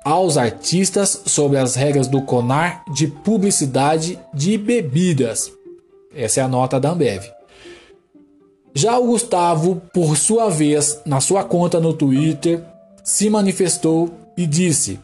aos 0.04 0.36
artistas 0.36 1.22
sobre 1.26 1.58
as 1.58 1.74
regras 1.74 2.06
do 2.06 2.22
CONAR 2.22 2.84
de 2.94 3.08
publicidade 3.08 4.18
de 4.32 4.56
bebidas. 4.56 5.50
Essa 6.14 6.40
é 6.40 6.42
a 6.44 6.48
nota 6.48 6.78
da 6.78 6.90
Ambev. 6.90 7.35
Já 8.76 8.98
o 8.98 9.06
Gustavo, 9.06 9.80
por 9.90 10.18
sua 10.18 10.50
vez, 10.50 11.00
na 11.06 11.18
sua 11.18 11.42
conta 11.42 11.80
no 11.80 11.94
Twitter, 11.94 12.62
se 13.02 13.30
manifestou 13.30 14.10
e 14.36 14.46
disse, 14.46 15.00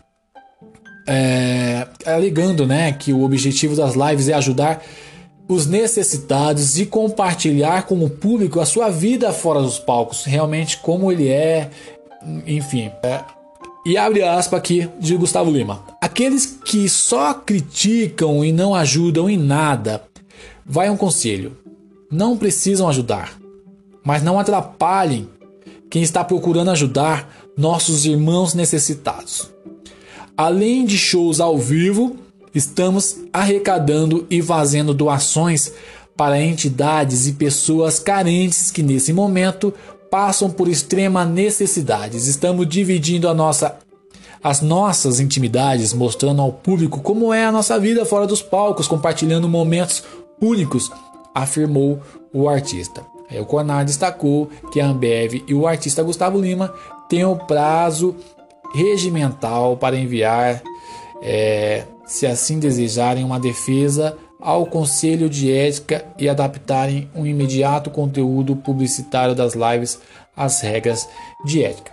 é, 1.09 1.89
alegando 2.05 2.67
né, 2.67 2.93
que 2.93 3.15
o 3.15 3.23
objetivo 3.23 3.75
das 3.75 3.95
lives 3.95 4.29
é 4.29 4.35
ajudar 4.35 4.85
os 5.49 5.67
necessitados 5.67 6.79
e 6.79 6.85
compartilhar 6.85 7.87
com 7.87 8.05
o 8.05 8.11
público 8.11 8.61
a 8.61 8.67
sua 8.67 8.91
vida 8.91 9.33
fora 9.33 9.63
dos 9.63 9.79
palcos, 9.79 10.25
realmente 10.25 10.77
como 10.77 11.11
ele 11.11 11.29
é, 11.29 11.71
enfim. 12.47 12.91
É, 13.03 13.21
e 13.87 13.97
abre 13.97 14.23
aspas 14.23 14.59
aqui 14.59 14.87
de 15.01 15.17
Gustavo 15.17 15.51
Lima. 15.51 15.83
Aqueles 15.99 16.59
que 16.63 16.87
só 16.91 17.33
criticam 17.33 18.45
e 18.45 18.53
não 18.53 18.75
ajudam 18.75 19.31
em 19.31 19.39
nada, 19.39 20.03
vai 20.63 20.91
um 20.91 20.97
conselho: 20.97 21.57
não 22.11 22.37
precisam 22.37 22.87
ajudar 22.87 23.41
mas 24.05 24.23
não 24.23 24.39
atrapalhem 24.39 25.29
quem 25.91 26.03
está 26.03 26.25
procurando 26.25 26.71
ajudar 26.71 27.29
nossos 27.57 28.07
irmãos 28.07 28.55
necessitados. 28.55 29.51
Além 30.37 30.85
de 30.87 30.97
shows 30.97 31.41
ao 31.41 31.59
vivo, 31.59 32.17
estamos 32.55 33.19
arrecadando 33.33 34.27
e 34.31 34.41
fazendo 34.43 34.95
doações 34.95 35.73
para 36.17 36.41
entidades 36.41 37.27
e 37.27 37.33
pessoas 37.33 37.99
carentes 37.99 38.71
que 38.71 38.83
nesse 38.83 39.13
momento 39.13 39.73
passam 40.11 40.51
por 40.51 40.69
extrema 40.69 41.25
necessidades. 41.25 42.27
Estamos 42.27 42.69
dividindo 42.69 43.33
nossa 43.35 43.79
as 44.43 44.61
nossas 44.61 45.21
intimidades, 45.21 45.95
mostrando 45.95 46.43
ao 46.43 46.53
público 46.53 47.01
como 47.01 47.33
é 47.33 47.45
a 47.45 47.53
nossa 47.53 47.79
vida 47.79 48.05
fora 48.05 48.27
dos 48.27 48.43
palcos, 48.43 48.89
compartilhando 48.89 49.49
momentos 49.49 50.03
únicos, 50.41 50.91
afirmou 51.33 52.01
o 52.33 52.49
artista. 52.49 53.12
Aí 53.33 53.41
o 53.41 53.47
Conar 53.47 53.85
destacou 53.85 54.51
que 54.71 54.81
a 54.81 54.87
Ambev 54.87 55.43
e 55.47 55.55
o 55.55 55.67
artista 55.67 56.03
Gustavo 56.03 56.39
Lima 56.39 56.73
têm 57.09 57.25
o 57.25 57.35
prazo 57.37 58.15
regimental 58.75 59.77
para 59.77 59.97
enviar, 59.97 60.63
é, 61.23 61.85
se 62.07 62.27
assim 62.27 62.59
desejarem, 62.59 63.25
uma 63.25 63.41
defesa 63.41 64.17
ao 64.39 64.67
Conselho 64.67 65.31
de 65.31 65.51
Ética 65.51 66.05
e 66.19 66.29
adaptarem 66.29 67.09
um 67.15 67.25
imediato 67.25 67.91
conteúdo 67.91 68.57
publicitário 68.57 69.35
das 69.35 69.55
lives 69.55 69.99
às 70.37 70.61
regras 70.61 71.09
de 71.45 71.63
ética. 71.63 71.93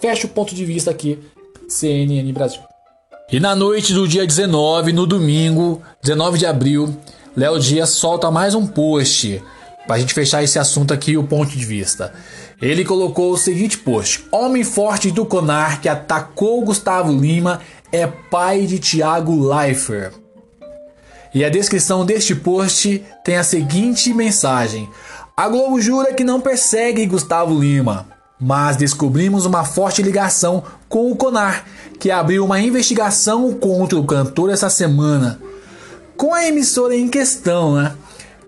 Fecha 0.00 0.26
o 0.26 0.30
ponto 0.30 0.54
de 0.54 0.64
vista 0.64 0.90
aqui, 0.90 1.18
CNN 1.68 2.30
Brasil. 2.32 2.60
E 3.32 3.40
na 3.40 3.56
noite 3.56 3.92
do 3.92 4.06
dia 4.06 4.26
19, 4.26 4.92
no 4.92 5.06
domingo, 5.06 5.82
19 6.02 6.38
de 6.38 6.46
abril, 6.46 6.94
Léo 7.36 7.58
Dias 7.58 7.90
solta 7.90 8.30
mais 8.30 8.54
um 8.54 8.66
post 8.66 9.42
para 9.88 9.96
a 9.96 9.98
gente 9.98 10.12
fechar 10.12 10.44
esse 10.44 10.58
assunto 10.58 10.92
aqui, 10.92 11.16
o 11.16 11.24
ponto 11.24 11.56
de 11.56 11.64
vista. 11.64 12.12
Ele 12.60 12.84
colocou 12.84 13.32
o 13.32 13.38
seguinte 13.38 13.78
post: 13.78 14.22
Homem 14.30 14.62
forte 14.62 15.10
do 15.10 15.24
Conar 15.24 15.80
que 15.80 15.88
atacou 15.88 16.62
Gustavo 16.62 17.10
Lima 17.10 17.62
é 17.90 18.06
pai 18.06 18.66
de 18.66 18.78
Thiago 18.78 19.48
Leifert. 19.48 20.12
E 21.34 21.42
a 21.42 21.48
descrição 21.48 22.04
deste 22.04 22.34
post 22.34 23.02
tem 23.24 23.38
a 23.38 23.42
seguinte 23.42 24.12
mensagem: 24.12 24.90
A 25.34 25.48
Globo 25.48 25.80
jura 25.80 26.12
que 26.12 26.22
não 26.22 26.38
persegue 26.38 27.06
Gustavo 27.06 27.58
Lima, 27.58 28.08
mas 28.38 28.76
descobrimos 28.76 29.46
uma 29.46 29.64
forte 29.64 30.02
ligação 30.02 30.62
com 30.86 31.10
o 31.10 31.16
Conar, 31.16 31.64
que 31.98 32.10
abriu 32.10 32.44
uma 32.44 32.60
investigação 32.60 33.54
contra 33.54 33.98
o 33.98 34.04
cantor 34.04 34.50
essa 34.50 34.68
semana. 34.68 35.40
Com 36.14 36.34
a 36.34 36.44
emissora 36.44 36.94
em 36.94 37.08
questão, 37.08 37.76
né? 37.76 37.94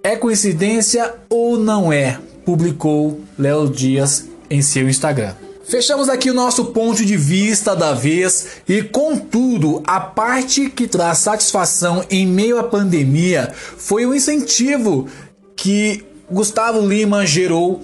É 0.02 0.16
coincidência 0.16 1.14
ou 1.28 1.58
não 1.58 1.92
é? 1.92 2.18
Publicou 2.44 3.20
Léo 3.38 3.68
Dias 3.68 4.24
em 4.48 4.62
seu 4.62 4.88
Instagram. 4.88 5.34
Fechamos 5.68 6.08
aqui 6.08 6.30
o 6.30 6.34
nosso 6.34 6.66
ponto 6.66 7.04
de 7.04 7.18
vista 7.18 7.76
da 7.76 7.92
vez 7.92 8.46
e, 8.66 8.82
contudo, 8.82 9.82
a 9.86 10.00
parte 10.00 10.70
que 10.70 10.88
traz 10.88 11.18
satisfação 11.18 12.02
em 12.10 12.26
meio 12.26 12.58
à 12.58 12.64
pandemia 12.64 13.52
foi 13.54 14.06
o 14.06 14.14
incentivo 14.14 15.06
que 15.54 16.02
Gustavo 16.30 16.80
Lima 16.80 17.26
gerou 17.26 17.82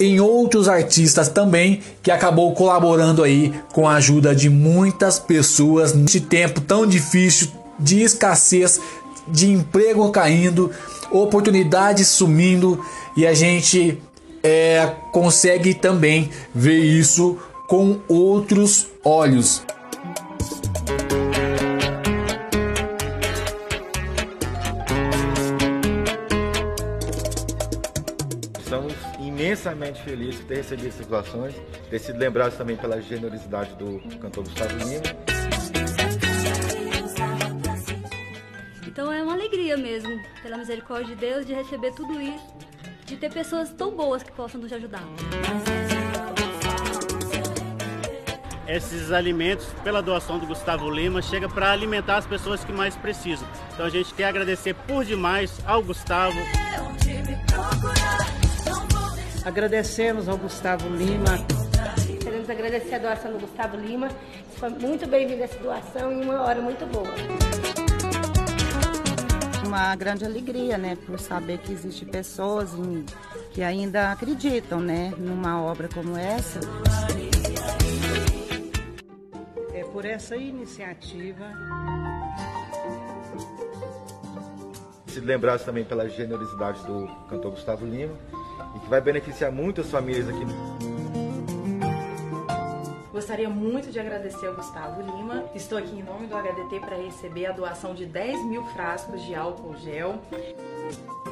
em 0.00 0.18
outros 0.18 0.68
artistas 0.68 1.28
também, 1.28 1.80
que 2.02 2.10
acabou 2.10 2.52
colaborando 2.54 3.22
aí 3.22 3.54
com 3.72 3.88
a 3.88 3.94
ajuda 3.94 4.34
de 4.34 4.50
muitas 4.50 5.18
pessoas 5.20 5.94
neste 5.94 6.20
tempo 6.20 6.60
tão 6.60 6.84
difícil 6.84 7.48
de 7.78 8.02
escassez, 8.02 8.80
de 9.26 9.50
emprego 9.50 10.10
caindo, 10.10 10.70
oportunidades 11.10 12.08
sumindo 12.08 12.82
e 13.16 13.26
a 13.26 13.34
gente 13.34 14.00
é, 14.42 14.94
consegue 15.12 15.74
também 15.74 16.30
ver 16.54 16.80
isso 16.80 17.38
com 17.68 18.00
outros 18.08 18.88
olhos. 19.04 19.64
Estamos 28.58 28.94
imensamente 29.18 30.02
felizes 30.02 30.36
de 30.36 30.42
ter 30.42 30.56
recebido 30.56 30.88
essas 30.88 31.06
doações, 31.06 31.54
ter 31.90 31.98
sido 31.98 32.18
lembrados 32.18 32.56
também 32.56 32.76
pela 32.76 33.00
generosidade 33.00 33.74
do 33.76 34.00
cantor 34.18 34.44
Gustavo 34.44 34.76
Lima. 34.78 35.32
Mesmo, 39.76 40.20
pela 40.42 40.58
misericórdia 40.58 41.14
de 41.14 41.20
Deus, 41.20 41.46
de 41.46 41.54
receber 41.54 41.92
tudo 41.92 42.20
isso, 42.20 42.44
de 43.06 43.16
ter 43.16 43.32
pessoas 43.32 43.70
tão 43.70 43.90
boas 43.90 44.22
que 44.22 44.30
possam 44.30 44.60
nos 44.60 44.72
ajudar. 44.72 45.02
Esses 48.68 49.10
alimentos, 49.10 49.66
pela 49.82 50.02
doação 50.02 50.38
do 50.38 50.46
Gustavo 50.46 50.90
Lima, 50.90 51.20
chega 51.20 51.48
para 51.48 51.72
alimentar 51.72 52.18
as 52.18 52.26
pessoas 52.26 52.62
que 52.64 52.72
mais 52.72 52.94
precisam. 52.96 53.48
Então 53.72 53.86
a 53.86 53.90
gente 53.90 54.12
quer 54.14 54.26
agradecer 54.26 54.74
por 54.74 55.04
demais 55.04 55.58
ao 55.66 55.82
Gustavo. 55.82 56.38
Agradecemos 59.44 60.28
ao 60.28 60.36
Gustavo 60.36 60.88
Lima. 60.88 61.44
Queremos 62.22 62.48
agradecer 62.48 62.94
a 62.94 62.98
doação 62.98 63.32
do 63.32 63.40
Gustavo 63.40 63.76
Lima. 63.76 64.08
Foi 64.56 64.68
muito 64.68 65.08
bem-vinda 65.08 65.44
essa 65.44 65.58
doação 65.58 66.12
e 66.12 66.24
uma 66.24 66.42
hora 66.42 66.60
muito 66.60 66.86
boa. 66.86 67.61
Uma 69.72 69.96
grande 69.96 70.22
alegria, 70.22 70.76
né, 70.76 70.98
por 71.06 71.18
saber 71.18 71.56
que 71.56 71.72
existem 71.72 72.06
pessoas 72.06 72.72
que 73.52 73.62
ainda 73.62 74.12
acreditam, 74.12 74.82
né, 74.82 75.14
numa 75.16 75.62
obra 75.62 75.88
como 75.88 76.14
essa. 76.14 76.60
É 79.72 79.82
por 79.84 80.04
essa 80.04 80.36
iniciativa 80.36 81.50
Sido 85.06 85.24
lembrados 85.24 85.64
também 85.64 85.84
pela 85.84 86.06
generosidade 86.06 86.84
do 86.84 87.06
cantor 87.30 87.52
Gustavo 87.52 87.86
Lima 87.86 88.12
e 88.76 88.78
que 88.78 88.90
vai 88.90 89.00
beneficiar 89.00 89.50
muitas 89.50 89.90
famílias 89.90 90.28
aqui. 90.28 90.44
Gostaria 93.22 93.48
muito 93.48 93.88
de 93.88 94.00
agradecer 94.00 94.48
ao 94.48 94.54
Gustavo 94.56 95.00
Lima. 95.00 95.44
Estou 95.54 95.78
aqui 95.78 95.96
em 95.96 96.02
nome 96.02 96.26
do 96.26 96.34
HDT 96.34 96.80
para 96.80 96.96
receber 96.96 97.46
a 97.46 97.52
doação 97.52 97.94
de 97.94 98.04
10 98.04 98.46
mil 98.46 98.64
frascos 98.64 99.22
de 99.22 99.32
álcool 99.32 99.76
gel. 99.76 100.20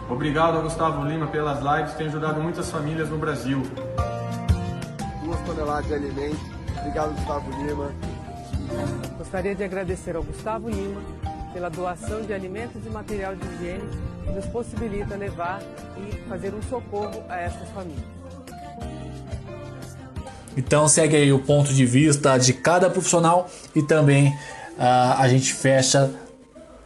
Obrigado 0.09 0.59
ao 0.59 0.63
Gustavo 0.63 1.05
Lima 1.05 1.27
pelas 1.27 1.59
lives, 1.59 1.95
tem 1.95 2.07
ajudado 2.07 2.41
muitas 2.41 2.71
famílias 2.71 3.11
no 3.11 3.19
Brasil. 3.19 3.63
Duas 5.25 5.41
toneladas 5.41 5.89
de 5.89 5.95
alimentos. 5.95 6.41
Obrigado, 6.79 7.13
Gustavo 7.13 7.51
Lima. 7.61 7.93
Gostaria 9.19 9.57
de 9.57 9.65
agradecer 9.65 10.15
ao 10.15 10.23
Gustavo 10.23 10.69
Lima 10.69 11.01
pela 11.53 11.69
doação 11.69 12.23
de 12.23 12.33
alimentos 12.33 12.87
e 12.87 12.89
material 12.89 13.35
de 13.35 13.45
higiene 13.45 13.91
que 14.25 14.31
nos 14.31 14.47
possibilita 14.47 15.17
levar 15.17 15.61
e 15.97 16.17
fazer 16.29 16.55
um 16.55 16.63
socorro 16.63 17.25
a 17.29 17.37
essas 17.37 17.69
famílias. 17.71 18.20
Então 20.57 20.89
segue 20.89 21.17
aí 21.17 21.33
o 21.33 21.39
ponto 21.39 21.73
de 21.73 21.87
vista 21.87 22.37
de 22.39 22.53
cada 22.53 22.91
profissional 22.91 23.49
e 23.75 23.83
também 23.83 24.29
uh, 24.29 25.19
a 25.19 25.29
gente 25.29 25.53
fecha, 25.53 26.11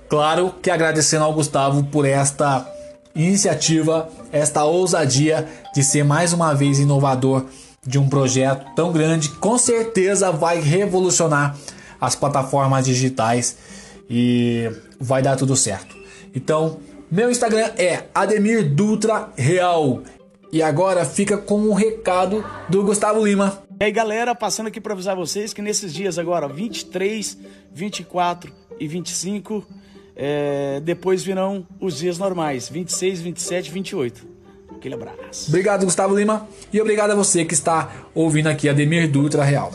claro 0.08 0.54
que 0.62 0.70
agradecendo 0.70 1.24
ao 1.24 1.32
Gustavo 1.32 1.84
por 1.84 2.04
esta 2.04 2.68
iniciativa, 3.14 4.08
esta 4.32 4.64
ousadia 4.64 5.48
de 5.74 5.82
ser 5.82 6.04
mais 6.04 6.32
uma 6.32 6.54
vez 6.54 6.78
inovador 6.78 7.46
de 7.86 7.98
um 7.98 8.08
projeto 8.08 8.64
tão 8.74 8.92
grande, 8.92 9.28
com 9.28 9.56
certeza 9.58 10.32
vai 10.32 10.60
revolucionar 10.60 11.56
as 12.00 12.14
plataformas 12.14 12.84
digitais 12.84 13.56
e 14.08 14.70
vai 14.98 15.22
dar 15.22 15.36
tudo 15.36 15.56
certo. 15.56 15.94
Então, 16.34 16.78
meu 17.10 17.30
Instagram 17.30 17.70
é 17.76 18.04
Ademir 18.14 18.74
Dutra 18.74 19.28
Real. 19.36 20.02
E 20.54 20.62
agora 20.62 21.04
fica 21.04 21.36
com 21.36 21.58
um 21.58 21.72
recado 21.72 22.44
do 22.68 22.84
Gustavo 22.84 23.26
Lima. 23.26 23.58
E 23.80 23.86
aí, 23.86 23.90
galera, 23.90 24.36
passando 24.36 24.68
aqui 24.68 24.80
para 24.80 24.92
avisar 24.92 25.16
vocês 25.16 25.52
que 25.52 25.60
nesses 25.60 25.92
dias 25.92 26.16
agora, 26.16 26.46
23, 26.46 27.36
24 27.72 28.52
e 28.78 28.86
25, 28.86 29.66
é, 30.14 30.80
depois 30.84 31.24
virão 31.24 31.66
os 31.80 31.98
dias 31.98 32.18
normais, 32.18 32.68
26, 32.68 33.20
27 33.20 33.66
e 33.66 33.70
28. 33.72 34.26
Aquele 34.76 34.94
abraço. 34.94 35.48
Obrigado, 35.48 35.86
Gustavo 35.86 36.16
Lima. 36.16 36.46
E 36.72 36.80
obrigado 36.80 37.10
a 37.10 37.14
você 37.16 37.44
que 37.44 37.54
está 37.54 37.90
ouvindo 38.14 38.46
aqui 38.46 38.68
Ademir 38.68 39.10
Dutra 39.10 39.42
Real. 39.42 39.72